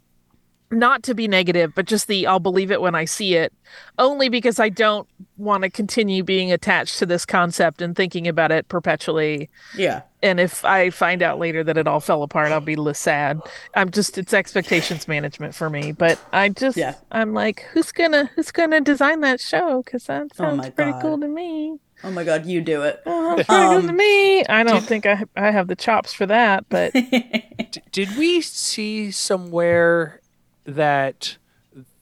[0.71, 3.53] not to be negative, but just the I'll believe it when I see it,
[3.99, 8.53] only because I don't want to continue being attached to this concept and thinking about
[8.53, 9.49] it perpetually.
[9.77, 10.03] Yeah.
[10.23, 13.41] And if I find out later that it all fell apart, I'll be less sad.
[13.75, 15.93] I'm just it's expectations management for me.
[15.93, 16.95] But I just Yeah.
[17.13, 19.83] I'm like, who's gonna who's gonna design that show?
[19.83, 21.03] Because that Oh sounds my pretty God.
[21.03, 21.79] cool to me.
[22.05, 23.01] Oh my god, you do it.
[23.07, 24.45] Oh, that's pretty cool to Um, me.
[24.47, 26.93] I don't think I I have the chops for that, but
[27.93, 30.21] did we see somewhere
[30.69, 31.37] that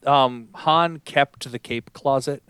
[0.05, 2.43] um, Han kept the cape closet?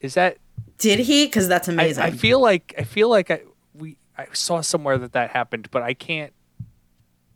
[0.00, 0.38] Is that?
[0.78, 1.26] Did he?
[1.26, 2.02] Because that's amazing.
[2.02, 3.42] I feel like I feel like I
[3.74, 6.32] we I saw somewhere that that happened, but I can't.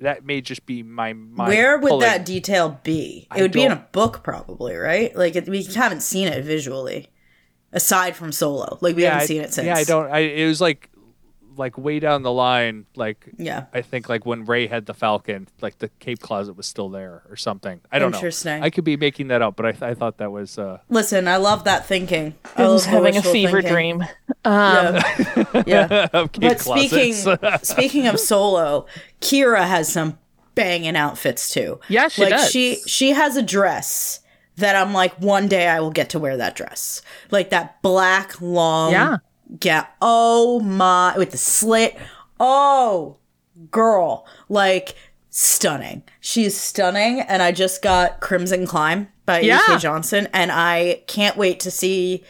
[0.00, 1.48] That may just be my mind.
[1.48, 3.28] Where would pulling- that detail be?
[3.30, 5.14] It I would be in a book, probably, right?
[5.14, 7.10] Like it, we haven't seen it visually,
[7.72, 8.78] aside from Solo.
[8.80, 9.66] Like we yeah, haven't I- seen it since.
[9.66, 10.10] Yeah, I don't.
[10.10, 10.90] I it was like
[11.56, 12.86] like way down the line.
[12.96, 13.64] Like Yeah.
[13.72, 17.22] I think like when Rey had the Falcon, like the cape closet was still there
[17.28, 17.80] or something.
[17.92, 18.60] I don't Interesting.
[18.60, 18.66] know.
[18.66, 20.58] I could be making that up, but I, th- I thought that was.
[20.58, 22.34] uh Listen, I love that thinking.
[22.56, 23.72] I I love was having a fever thinking.
[23.98, 24.02] dream.
[24.44, 24.94] Um,
[25.54, 25.62] Yeah.
[25.66, 26.08] yeah.
[26.12, 27.12] But speaking
[27.62, 28.86] speaking of Solo,
[29.20, 30.18] Qi'ra has some
[30.54, 31.80] banging outfits too.
[31.88, 32.50] Yeah, she like does.
[32.50, 34.20] she she has a dress
[34.56, 37.02] that I'm like one day I will get to wear that dress.
[37.30, 39.16] Like that black long Yeah.
[39.62, 39.86] Yeah.
[40.00, 41.96] Oh my with the slit.
[42.40, 43.16] Oh
[43.70, 44.26] girl.
[44.48, 44.94] Like
[45.30, 46.02] stunning.
[46.20, 49.60] She's stunning and I just got Crimson Climb by Yeah.
[49.64, 49.78] E.K.
[49.78, 52.24] Johnston and I can't wait to see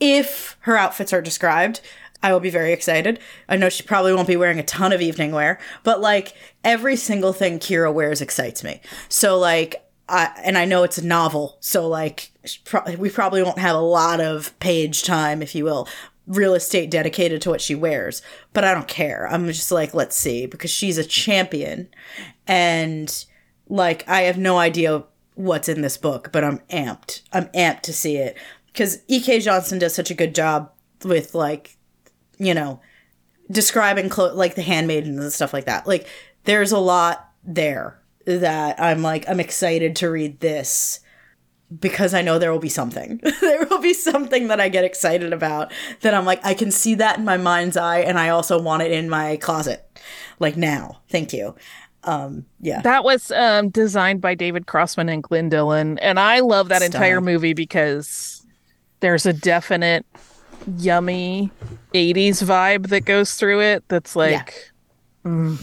[0.00, 1.80] if her outfits are described.
[2.22, 3.20] I will be very excited.
[3.48, 6.96] I know she probably won't be wearing a ton of evening wear, but like every
[6.96, 8.80] single thing Qi'ra wears excites me.
[9.08, 12.32] So like I and I know it's a novel, so like
[12.64, 15.86] pro- we probably won't have a lot of page time, if you will,
[16.28, 18.22] real estate dedicated to what she wears.
[18.52, 19.26] But I don't care.
[19.28, 21.88] I'm just like, let's see, because she's a champion,
[22.46, 23.24] and
[23.68, 25.04] like I have no idea
[25.34, 27.22] what's in this book, but I'm amped.
[27.32, 29.40] I'm amped to see it because E.K.
[29.40, 30.70] Johnston does such a good job
[31.04, 31.76] with like,
[32.38, 32.80] you know,
[33.50, 35.86] describing clo- like the handmaidens and stuff like that.
[35.86, 36.06] Like,
[36.44, 41.00] there's a lot there that I'm like, I'm excited to read this
[41.80, 43.20] because I know there will be something.
[43.40, 46.94] there will be something that I get excited about that I'm like, I can see
[46.96, 49.86] that in my mind's eye, and I also want it in my closet,
[50.38, 51.00] like now.
[51.10, 51.54] Thank you.
[52.04, 52.80] Um, yeah.
[52.82, 57.20] That was um, designed by David Crossman and Glyn Dillon, and I love that entire
[57.20, 58.46] movie because
[59.00, 60.06] there's a definite
[60.78, 61.50] yummy
[61.92, 63.84] '80s vibe that goes through it.
[63.88, 64.70] That's like,
[65.24, 65.58] mm,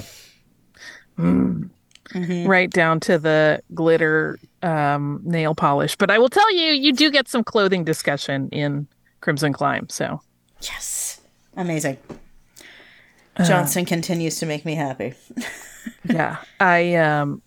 [1.17, 1.69] mm,
[2.13, 2.47] Mhm.
[2.47, 5.95] right down to the glitter um, nail polish.
[5.95, 8.87] But I will tell you, you do get some clothing discussion in
[9.21, 9.87] Crimson Climb.
[9.89, 10.21] So
[10.61, 11.21] Yes.
[11.57, 11.97] Amazing.
[13.37, 15.13] Uh, Johnston continues to make me happy.
[16.05, 17.41] yeah i um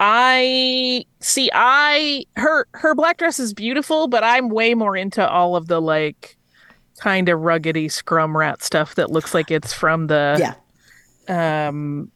[0.00, 5.56] i see i her her black dress is beautiful but i'm way more into all
[5.56, 6.36] of the like
[7.00, 10.54] kind of ruggedy scrum rat stuff that looks like it's from the
[11.28, 11.68] Yeah.
[11.68, 12.10] um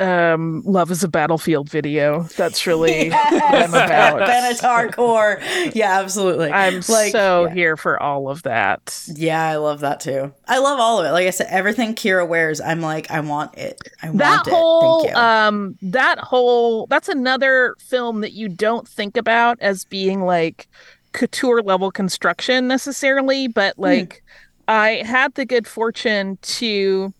[0.00, 5.38] um love is a battlefield video that's really what i'm about Benatar core.
[5.72, 6.50] Yeah, absolutely.
[6.50, 7.54] i'm like so yeah.
[7.54, 10.32] here for all of that Yeah, I love that too.
[10.48, 11.12] I love all of it.
[11.12, 13.80] Like I said, everything Qi'ra wears, I'm like, I want it.
[14.02, 15.04] I that want whole it.
[15.04, 15.22] Thank you.
[15.22, 20.66] um that whole that's another film that you don't think about as being like
[21.12, 24.24] couture level construction necessarily but like
[24.66, 27.14] i had the good fortune to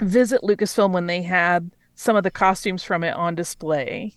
[0.00, 1.70] visit lucasfilm when they had
[2.04, 4.14] some of the costumes from it on display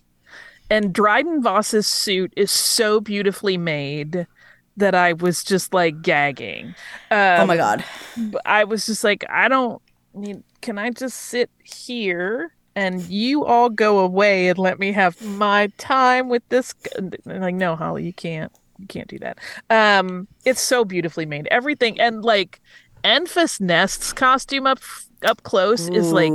[0.70, 4.26] and dryden voss's suit is so beautifully made
[4.76, 6.74] that i was just like gagging
[7.10, 7.84] oh um, my god.
[8.44, 9.80] I was just like, I don't
[10.14, 10.42] need.
[10.60, 15.68] Can I just sit here and you all go away and let me have my
[15.78, 16.74] time with this?
[17.24, 18.52] Like, no, Holly, you can't.
[18.78, 19.38] You can't do that.
[19.70, 21.48] Um, it's so beautifully made.
[21.50, 22.60] Everything and like
[23.04, 24.80] Enfys Nest's costume up
[25.24, 26.32] up close is like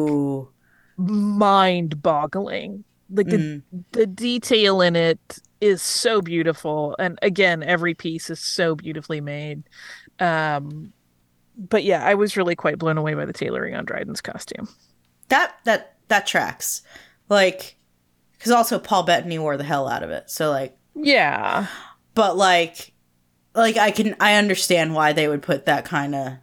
[1.00, 1.04] Ooh.
[1.04, 2.84] mind-boggling.
[3.10, 3.62] Like the Mm.
[3.92, 9.64] the detail in it is so beautiful and again every piece is so beautifully made
[10.20, 10.92] um
[11.58, 14.68] but yeah i was really quite blown away by the tailoring on dryden's costume
[15.30, 16.82] that that that tracks.
[17.30, 17.78] Like,
[18.34, 20.30] because also Paul Bettany wore the hell out of it.
[20.30, 21.68] So like, yeah
[22.14, 22.94] but like,
[23.56, 26.34] like I can I understand why they would put that kind of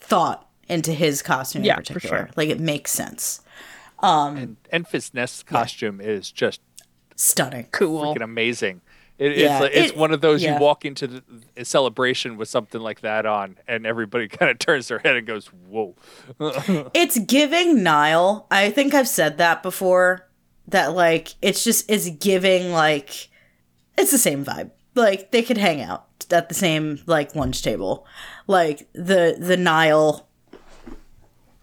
[0.00, 2.18] thought into his costume Yeah, in for particular.
[2.18, 2.30] sure.
[2.36, 3.40] Like it makes sense.
[4.00, 4.36] Um,
[4.72, 6.60] And Enfys Nest's costume is just
[7.16, 7.68] stunning.
[7.72, 8.80] cool freaking amazing.
[9.18, 10.54] It, Yeah, it's it's it- one of those yeah.
[10.54, 11.22] you walk into the,
[11.56, 15.26] a celebration with something like that on, and everybody kind of turns their head and
[15.26, 15.94] goes, "Whoa!"
[16.94, 18.46] It's giving Nihil.
[18.50, 20.28] I think I've said that before.
[20.68, 23.28] That like it's just it's giving like
[23.96, 24.72] it's the same vibe.
[24.94, 28.04] Like they could hang out at the same like lunch table.
[28.48, 30.25] Like the the Nihil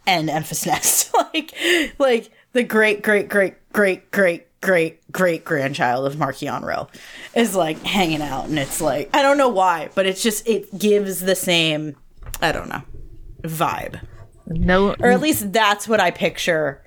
[0.06, 1.14] and Enfys Nest.
[1.34, 1.54] like
[2.00, 6.88] like the great great great great great great great grandchild of Marchion Ro
[7.36, 10.78] is like hanging out and it's like I don't know why, but it's just it
[10.78, 11.96] gives the same
[12.42, 12.82] I don't know
[13.42, 14.00] vibe
[14.48, 16.82] no or at least that's what I picture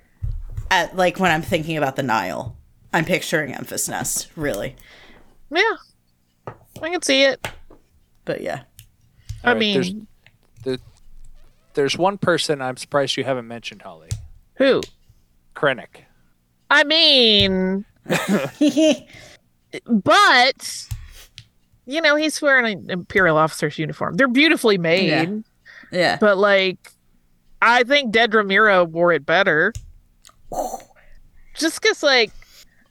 [0.71, 2.57] at like when I'm thinking about the Nihil.
[2.93, 4.75] I'm picturing Enfys Nest, really.
[5.51, 5.75] yeah
[6.83, 7.47] i can see it
[8.25, 8.63] But yeah.
[9.45, 10.07] i All right, there's- mean
[10.65, 10.81] the, there's
[11.99, 14.09] one person I'm surprised you haven't mentioned, Holly.
[14.55, 14.81] who
[15.55, 16.05] Krennic.
[16.71, 17.85] i mean
[19.89, 20.87] but
[21.87, 25.37] you know he's wearing an imperial officer's uniform they're beautifully made Yeah.
[25.93, 26.17] yeah.
[26.21, 26.93] but like
[27.63, 29.73] i think dedra meero wore it better
[31.55, 32.31] just because like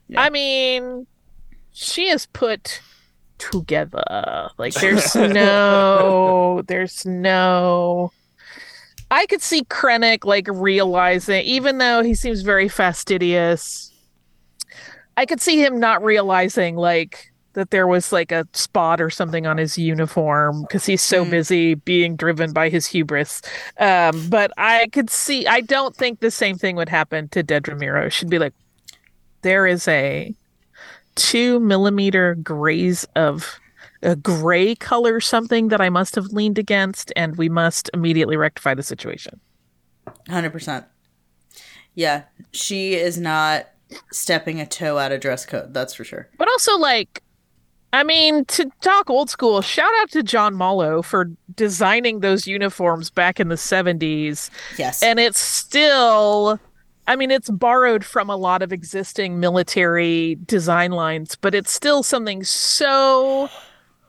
[0.08, 0.22] Yeah.
[0.22, 1.06] i mean
[1.72, 2.82] she is put
[3.38, 8.12] together like there's no there's no
[9.12, 13.91] i could see krennic like realizing even though he seems very fastidious
[15.18, 19.47] i could see him not realizing like that there was like a spot or something
[19.47, 21.30] on his uniform because he's so Mm.
[21.32, 23.41] busy being driven by his hubris
[23.80, 27.80] um but i could see i don't think the same thing would happen to dedra
[27.80, 28.53] meero she'd be like
[29.43, 30.34] there is a
[31.16, 33.58] two millimeter graze of
[34.06, 38.74] a gray color something that I must have leaned against, and we must immediately rectify
[38.74, 39.39] the situation.
[40.30, 40.86] 100%.
[41.95, 42.24] Yeah.
[42.51, 43.68] She is not
[44.12, 46.30] stepping a toe out of dress code, that's for sure.
[46.38, 47.22] But also, like,
[47.93, 53.10] I mean, to talk old school, shout out to John Mollo for designing those uniforms
[53.10, 54.49] back in the 70s.
[54.78, 55.01] Yes.
[55.01, 56.60] And it's still,
[57.08, 62.03] I mean, it's borrowed from a lot of existing military design lines, but it's still
[62.03, 63.49] something so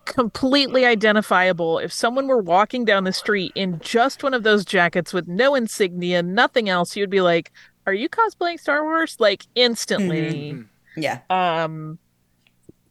[0.07, 1.79] completely identifiable.
[1.79, 5.55] If someone were walking down the street in just one of those jackets with no
[5.55, 7.53] insignia, nothing else, you'd be like,
[7.87, 9.17] are you cosplaying Star Wars?
[9.19, 10.59] Like instantly.
[10.97, 11.21] yeah.
[11.29, 11.99] Um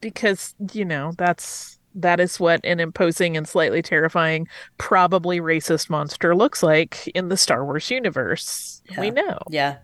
[0.00, 4.46] because, you know, that's that is what an imposing and slightly terrifying,
[4.78, 8.82] probably racist monster looks like in the Star Wars universe.
[8.98, 9.38] We know.
[9.50, 9.78] Yeah.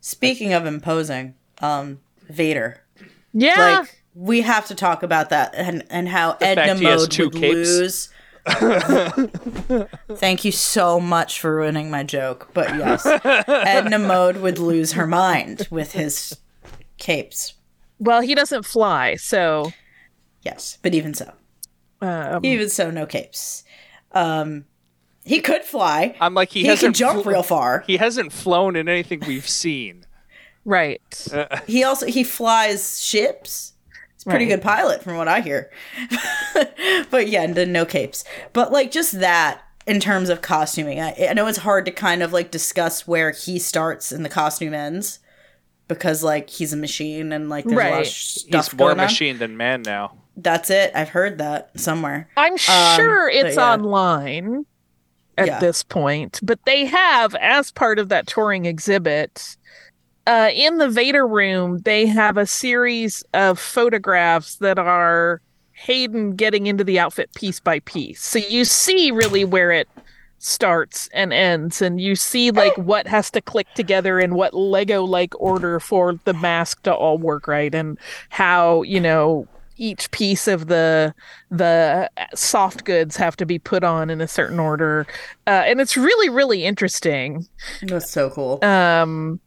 [0.00, 2.80] Speaking of imposing, um, Vader.
[3.32, 3.80] Yeah.
[3.80, 7.18] Like we have to talk about that and and how Edna fact he has Mode
[7.18, 7.68] would capes.
[7.78, 8.08] lose.
[10.16, 15.06] Thank you so much for ruining my joke, but yes, Edna Mode would lose her
[15.06, 16.36] mind with his
[16.98, 17.54] capes.
[17.98, 19.72] well, he doesn't fly, so
[20.42, 21.32] Yes, but even so,
[22.00, 23.62] um, even so, no capes.
[24.12, 24.64] Um,
[25.22, 26.16] he could fly.
[26.20, 27.84] I'm like he, he can hasn't jump fl- real far.
[27.86, 30.06] He hasn't flown in anything we've seen.
[30.64, 31.28] right.
[31.66, 33.74] He also he flies ships.
[34.20, 34.50] He's a pretty Right.
[34.56, 35.70] good pilot from what I hear.
[37.10, 38.24] but yeah, the no capes.
[38.52, 42.22] But like just that in terms of costuming, I, I know it's hard to kind
[42.22, 45.20] of like discuss where he starts and the costume ends
[45.88, 48.00] because like he's a machine and like there's a lot Right.
[48.02, 49.06] of stuff He's more going on.
[49.06, 50.16] machine than man now.
[50.36, 50.92] That's it.
[50.94, 52.28] I've heard that somewhere.
[52.36, 53.72] I'm sure Um, it's yeah.
[53.72, 54.64] online
[55.36, 55.58] at Yeah.
[55.60, 59.56] this point, but they have, as part of that touring exhibit,
[60.30, 65.40] uh, in the Vader room, they have a series of photographs that are
[65.72, 68.22] Hayden getting into the outfit piece by piece.
[68.22, 69.88] So you see really where it
[70.38, 75.02] starts and ends, and you see like what has to click together in what Lego
[75.02, 80.46] like order for the mask to all work right, and how, you know, each piece
[80.46, 81.12] of the
[81.50, 85.06] the soft goods have to be put on in a certain order
[85.46, 87.46] uh, and it's really really interesting
[87.84, 88.62] That's so cool.
[88.62, 89.40] um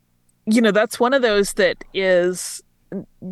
[0.46, 2.62] you know that's one of those that is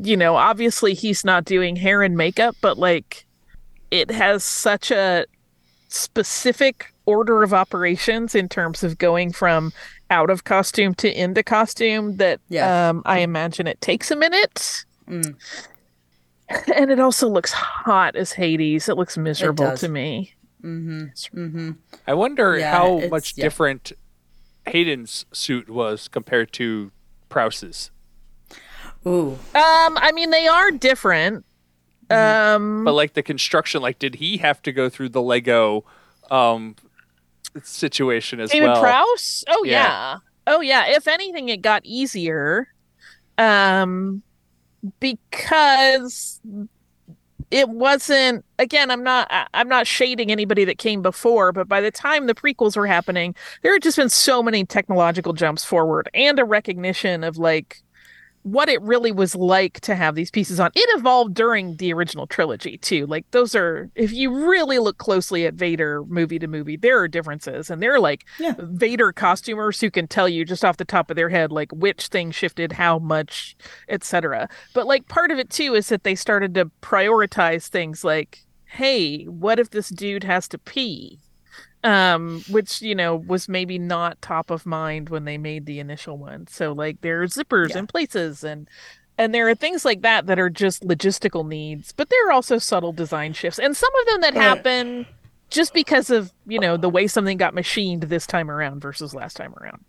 [0.03, 3.26] you know obviously he's not doing hair and makeup but like
[3.91, 5.26] it has such a
[5.89, 9.72] specific order of operations in terms of going from
[10.09, 12.89] out of costume to into costume that Yeah.
[12.89, 15.36] um i imagine it takes a minute Mm.
[16.76, 19.82] and it also looks hot as hades it looks miserable does.
[19.82, 20.34] to me
[20.64, 21.05] Mm-hmm.
[21.39, 21.72] Mm-hmm.
[22.05, 23.45] I wonder Yeah, how much yeah.
[23.45, 23.93] different
[24.68, 26.91] Hayden's suit was compared to
[27.32, 27.89] Prowse's.
[29.07, 29.32] Ooh.
[29.55, 31.43] um i mean they are different
[32.11, 35.86] um But like the construction, like did he have to go through the Lego
[36.29, 36.75] um
[37.63, 38.82] situation as David well?
[38.82, 39.43] Prowse?
[39.47, 39.71] Oh Yeah.
[39.71, 40.17] yeah.
[40.45, 40.86] Oh yeah.
[40.88, 42.67] If anything, it got easier.
[43.38, 44.23] Um
[44.99, 46.41] because
[47.52, 51.91] it wasn't again i'm not i'm not shading anybody that came before but by the
[51.91, 56.39] time the prequels were happening there had just been so many technological jumps forward and
[56.39, 57.84] a recognition of like
[58.44, 60.72] what it really was like to have these pieces on.
[60.76, 63.06] It evolved during the original trilogy too.
[63.06, 67.08] Like those are if you really look closely at vader movie to movie there are
[67.08, 68.56] differences and there are like Yeah.
[68.58, 72.08] vader costumers who can tell you just off the top of their head like which
[72.08, 73.56] thing shifted how much
[73.89, 78.46] etc but like part of it too is that they started to prioritize things like
[78.66, 81.20] hey what if this dude has to pee
[81.84, 86.17] um which you know was maybe not top of mind when they made the initial
[86.17, 87.79] one so like there are zippers Yeah.
[87.79, 88.69] in places and
[89.17, 92.57] and there are things like that that are just logistical needs but there are also
[92.59, 94.43] subtle design shifts and some of them that Right.
[94.43, 95.05] happen
[95.49, 99.36] just because of you know the way something got machined this time around versus last
[99.36, 99.84] time around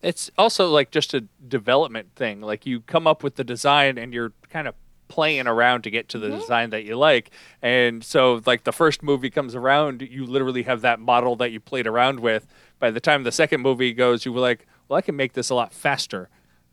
[0.00, 2.40] It's also like just a development thing.
[2.40, 4.74] Like you come up with the design and you're kind of
[5.08, 7.30] playing around to get to the design that you like.
[7.62, 11.60] And so like the first movie comes around, you literally have that model that you
[11.60, 12.46] played around with.
[12.78, 15.50] By the time the second movie goes, you were like, well, I can make this
[15.50, 16.28] a lot faster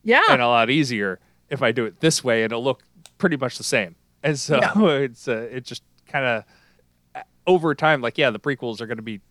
[0.06, 1.20] yeah and a lot easier
[1.50, 2.84] if I do it this way, and it'll look
[3.18, 3.96] pretty much the same.
[4.24, 8.88] And so it's uh, it just kind of over time, like yeah, the prequels are
[8.88, 9.22] going to be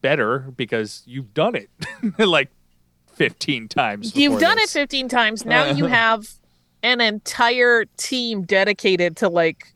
[0.00, 1.70] better because you've done it
[2.18, 2.50] like
[3.12, 4.14] fifteen times.
[4.14, 5.44] You've done it 15 times.
[5.44, 6.28] Now you have
[6.82, 9.74] an entire team dedicated to like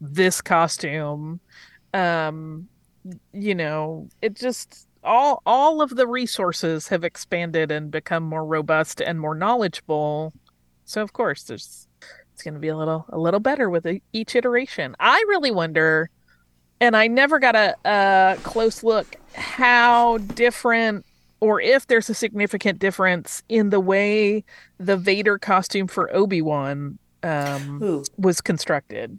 [0.00, 1.40] this costume.
[1.94, 2.68] Um
[3.32, 9.00] you know, it just all all of the resources have expanded and become more robust
[9.00, 10.32] and more knowledgeable.
[10.84, 11.88] So of course there's
[12.32, 14.96] it's going to be a little a little better with each iteration.
[15.00, 16.10] I really wonder
[16.80, 21.06] and I never got a, a close look how different
[21.42, 24.44] or if there's a significant difference in the way
[24.78, 29.18] the Vader costume for Obi-Wan um, was constructed.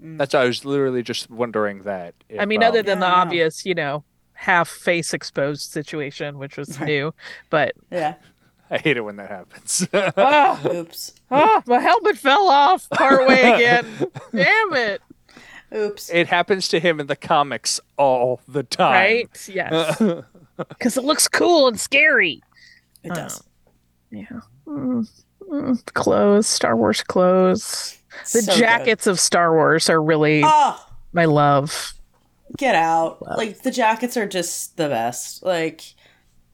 [0.00, 2.14] That's I was literally just wondering that.
[2.38, 3.22] I if, mean, um, other than the Yeah, I know.
[3.22, 6.86] obvious, you know, half face exposed situation, which was Right.
[6.86, 7.14] new,
[7.50, 8.14] but Yeah.
[8.70, 9.86] I hate it when that happens.
[9.94, 11.12] ah, Oops.
[11.30, 13.86] ah, my helmet fell off partway again.
[14.34, 15.02] Damn it!
[15.74, 16.08] Oops.
[16.10, 18.92] it happens to him in the comics all the time.
[18.92, 19.48] Right?
[19.52, 20.00] Yes,
[20.68, 22.42] because it looks cool and scary.
[23.02, 23.42] It does.
[24.10, 24.24] Yeah.
[24.66, 25.08] Mm,
[25.42, 27.98] mm, clothes, Star Wars clothes.
[28.32, 28.58] The So good.
[28.58, 31.94] jackets of Star Wars are really Oh, my love.
[32.56, 33.20] get out.
[33.22, 35.42] Like the jackets are just the best.
[35.42, 35.82] Like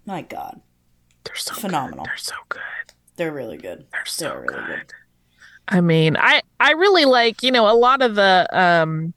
[0.06, 0.60] my god.
[1.24, 2.04] They're so Phenomenal.
[2.04, 2.10] Good.
[2.10, 2.60] They're so good.
[3.16, 3.86] They're really good.
[3.92, 4.86] They're so They're really good.
[4.88, 4.92] good.
[5.68, 9.14] I mean, I I really like, you know, a lot of the um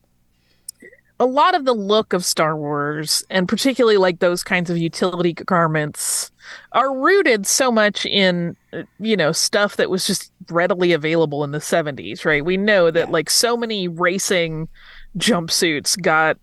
[1.20, 5.34] a lot of the look of Star Wars and particularly like those kinds of utility
[5.34, 6.32] garments
[6.74, 11.52] are rooted so much in uh, you know, stuff that was just readily available in
[11.52, 12.46] the 70s, right?
[12.46, 13.12] We know that Yeah.
[13.14, 14.68] like so many racing
[15.18, 16.38] jumpsuits got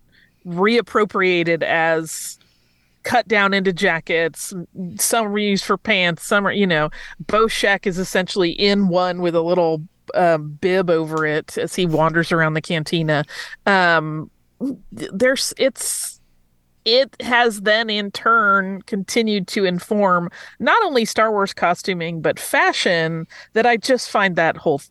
[0.45, 2.37] reappropriated as
[3.03, 4.53] cut down into jackets.
[4.97, 6.23] Some were used for pants.
[6.25, 9.81] Some are, you know, Bo Boshek is essentially in one with a little
[10.15, 13.23] um, bib over it as he wanders around the cantina.
[13.65, 14.29] Um,
[14.91, 16.19] there's, it's,
[16.85, 20.29] it has then in turn continued to inform
[20.59, 23.25] not only Star Wars costuming but fashion.
[23.53, 24.81] That I just find that whole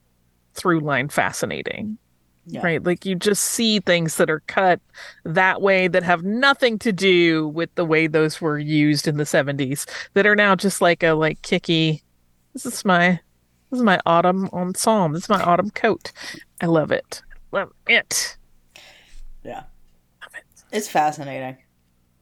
[0.55, 1.99] through line fascinating
[2.47, 2.61] Yeah.
[2.65, 4.81] right like you just see things that are cut
[5.25, 9.25] that way that have nothing to do with the way those were used in the
[9.25, 12.03] 70s that are now just like a like kicky
[12.53, 13.19] this is my
[13.71, 16.12] this is my autumn ensemble this is my autumn coat
[16.61, 18.37] i love it love it
[19.45, 19.65] Yeah.
[20.73, 21.59] It's fascinating.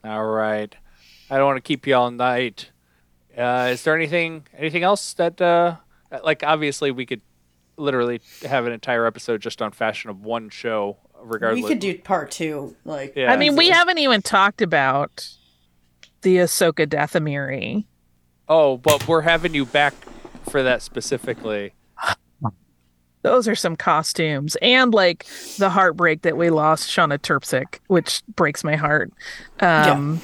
[0.05, 0.75] All right.
[1.31, 2.70] I don't want to keep you all night.
[3.37, 5.77] Uh, is there anything anything else that uh,
[6.23, 7.23] like obviously we could
[7.79, 11.62] literally have an entire episode just on fashion of one show regardless.
[11.62, 12.77] We could do part two.
[12.85, 13.33] Like, Yeah.
[13.33, 13.79] i mean we easily.
[13.79, 15.27] haven't even talked about
[16.20, 17.85] the ahsoka dathomiri
[18.49, 19.95] Oh, but we're having you back
[20.51, 21.73] for that specifically.
[23.23, 25.27] Those are some costumes and like
[25.59, 29.12] the heartbreak that we lost Shawna Trpcic, which breaks my heart.
[29.61, 30.20] Um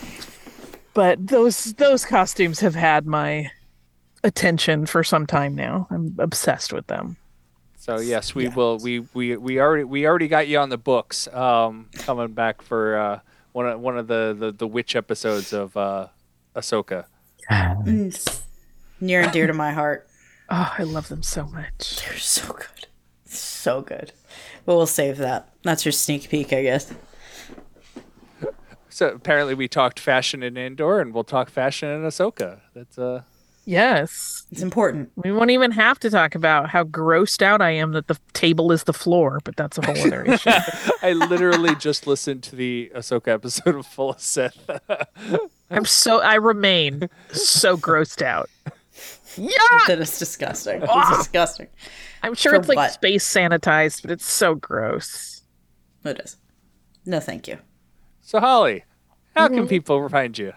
[0.94, 3.50] but those those costumes have had my
[4.24, 5.86] attention for some time now.
[5.90, 7.16] I'm obsessed with them.
[7.76, 8.54] So yes, we Yeah.
[8.54, 8.78] will.
[8.78, 11.28] We, we we already we already got you on the books.
[11.28, 13.20] Um, coming back for uh,
[13.52, 16.08] one of one of the, the, the witch episodes of uh,
[16.56, 17.04] Ahsoka.
[17.50, 18.40] Mm.
[19.00, 20.06] near and dear to my heart.
[20.50, 22.00] Oh, I love them so much.
[22.04, 22.87] They're so good.
[23.28, 24.12] So good.
[24.64, 25.48] But we'll save that.
[25.62, 26.92] That's your sneak peek, I guess.
[28.88, 32.60] So apparently we talked fashion in Andor, and we'll talk fashion in Ahsoka.
[32.74, 33.22] That's uh.
[33.64, 34.46] Yes.
[34.50, 35.10] It's important.
[35.14, 38.72] We won't even have to talk about how grossed out I am that the table
[38.72, 40.48] is the floor, but that's a whole other issue.
[41.02, 44.70] I literally just listened to the Ahsoka episode of Full of Sith.
[45.70, 48.48] I'm so I remain so grossed out.
[49.36, 49.50] Yeah.
[49.86, 50.82] That is disgusting.
[50.88, 51.10] Ah!
[51.10, 51.68] It's disgusting.
[52.22, 52.92] I'm sure it's like what?
[52.92, 55.42] space sanitized, but it's so gross.
[56.04, 56.36] It is.
[57.04, 57.58] No, thank you.
[58.20, 58.84] so Holly,
[59.34, 59.54] how Mm-hmm.
[59.56, 60.52] can people find you?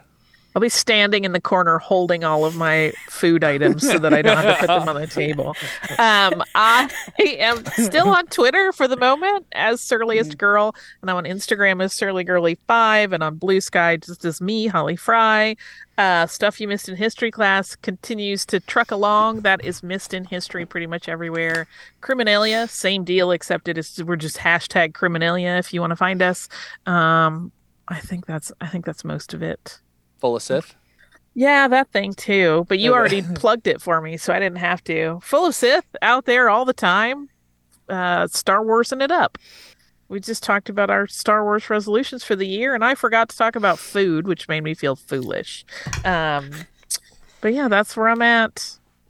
[0.55, 4.21] I'll be standing in the corner holding all of my food items so that I
[4.21, 5.55] don't have to put them on the table.
[5.97, 6.89] Um, I
[7.19, 11.93] am still on Twitter for the moment as Surliest Girl, and I'm on Instagram as
[11.93, 15.55] Surly Girly Five, and on Blue Sky just as me, Holly Frey.
[15.97, 19.41] Uh, stuff you missed in history class continues to truck along.
[19.41, 21.67] That is missed in history pretty much everywhere.
[22.01, 26.21] Criminalia, same deal, except it is we're just hashtag Criminalia if you want to find
[26.21, 26.49] us.
[26.85, 27.51] Um,
[27.87, 29.79] I think that's I think that's most of it.
[30.21, 30.75] Full of Sith.
[31.33, 32.65] Yeah, that thing too.
[32.69, 35.19] But you already plugged it for me, so I didn't have to.
[35.21, 37.29] Full of Sith out there all the time.
[37.89, 39.37] Uh, Star Warsing it up.
[40.07, 43.37] We just talked about our Star Wars resolutions for the year, and I forgot to
[43.37, 45.63] talk about food, which made me feel foolish.
[46.03, 46.51] Um,
[47.39, 48.55] but yeah, that's where I'm at.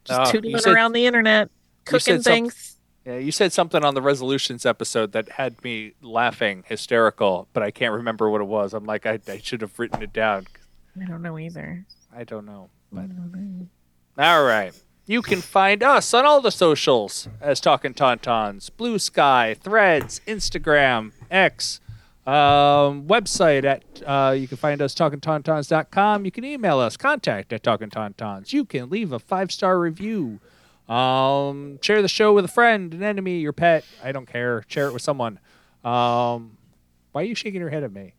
[0.05, 1.49] Just Oh, you tootling said- around the internet,
[1.85, 2.77] cooking things.
[3.05, 7.71] Yeah, you said something on the resolutions episode that had me laughing hysterical, but I
[7.71, 8.75] can't remember what it was.
[8.75, 10.45] I'm like, I, I should have written it down.
[10.99, 11.85] I don't know either.
[12.15, 12.69] I don't know.
[12.91, 13.09] But
[14.17, 14.73] all right.
[15.05, 21.11] You can find us on all the socials as Talkin' Tauntauns, Blue Sky, Threads, Instagram,
[21.29, 21.79] X,
[22.25, 26.23] um, website at uh, you can find us talkintauntauns.com.
[26.25, 28.53] You can email us contact at talkintauntauns.
[28.53, 30.39] You can leave a five star review.
[30.87, 33.85] Um, share the show with a friend, an enemy, your pet.
[34.03, 34.63] I don't care.
[34.67, 35.39] Share it with someone.
[35.83, 36.57] Um,
[37.11, 38.13] why are you shaking your head at me?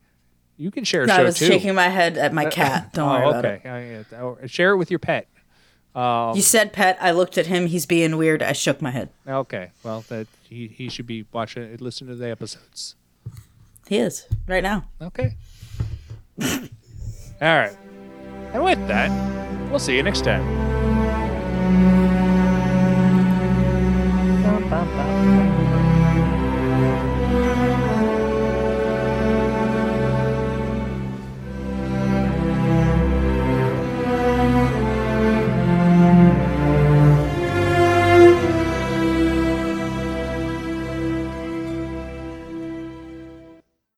[0.57, 1.05] You can share.
[1.05, 1.47] No, I was too.
[1.47, 2.93] shaking my head at my uh, uh, cat.
[2.93, 3.61] Don't oh, worry about okay.
[3.67, 4.05] it.
[4.13, 5.27] Okay, oh, share it with your pet.
[5.95, 6.97] Um, you said pet.
[6.99, 7.67] I looked at him.
[7.67, 8.41] He's being weird.
[8.41, 9.09] I shook my head.
[9.27, 9.71] Okay.
[9.83, 12.95] Well, that he, he should be watching and listen to the episodes.
[13.87, 14.85] He is right now.
[15.01, 15.35] Okay.
[16.41, 16.49] All
[17.41, 17.75] right.
[18.53, 20.43] And with that, we'll see you next time.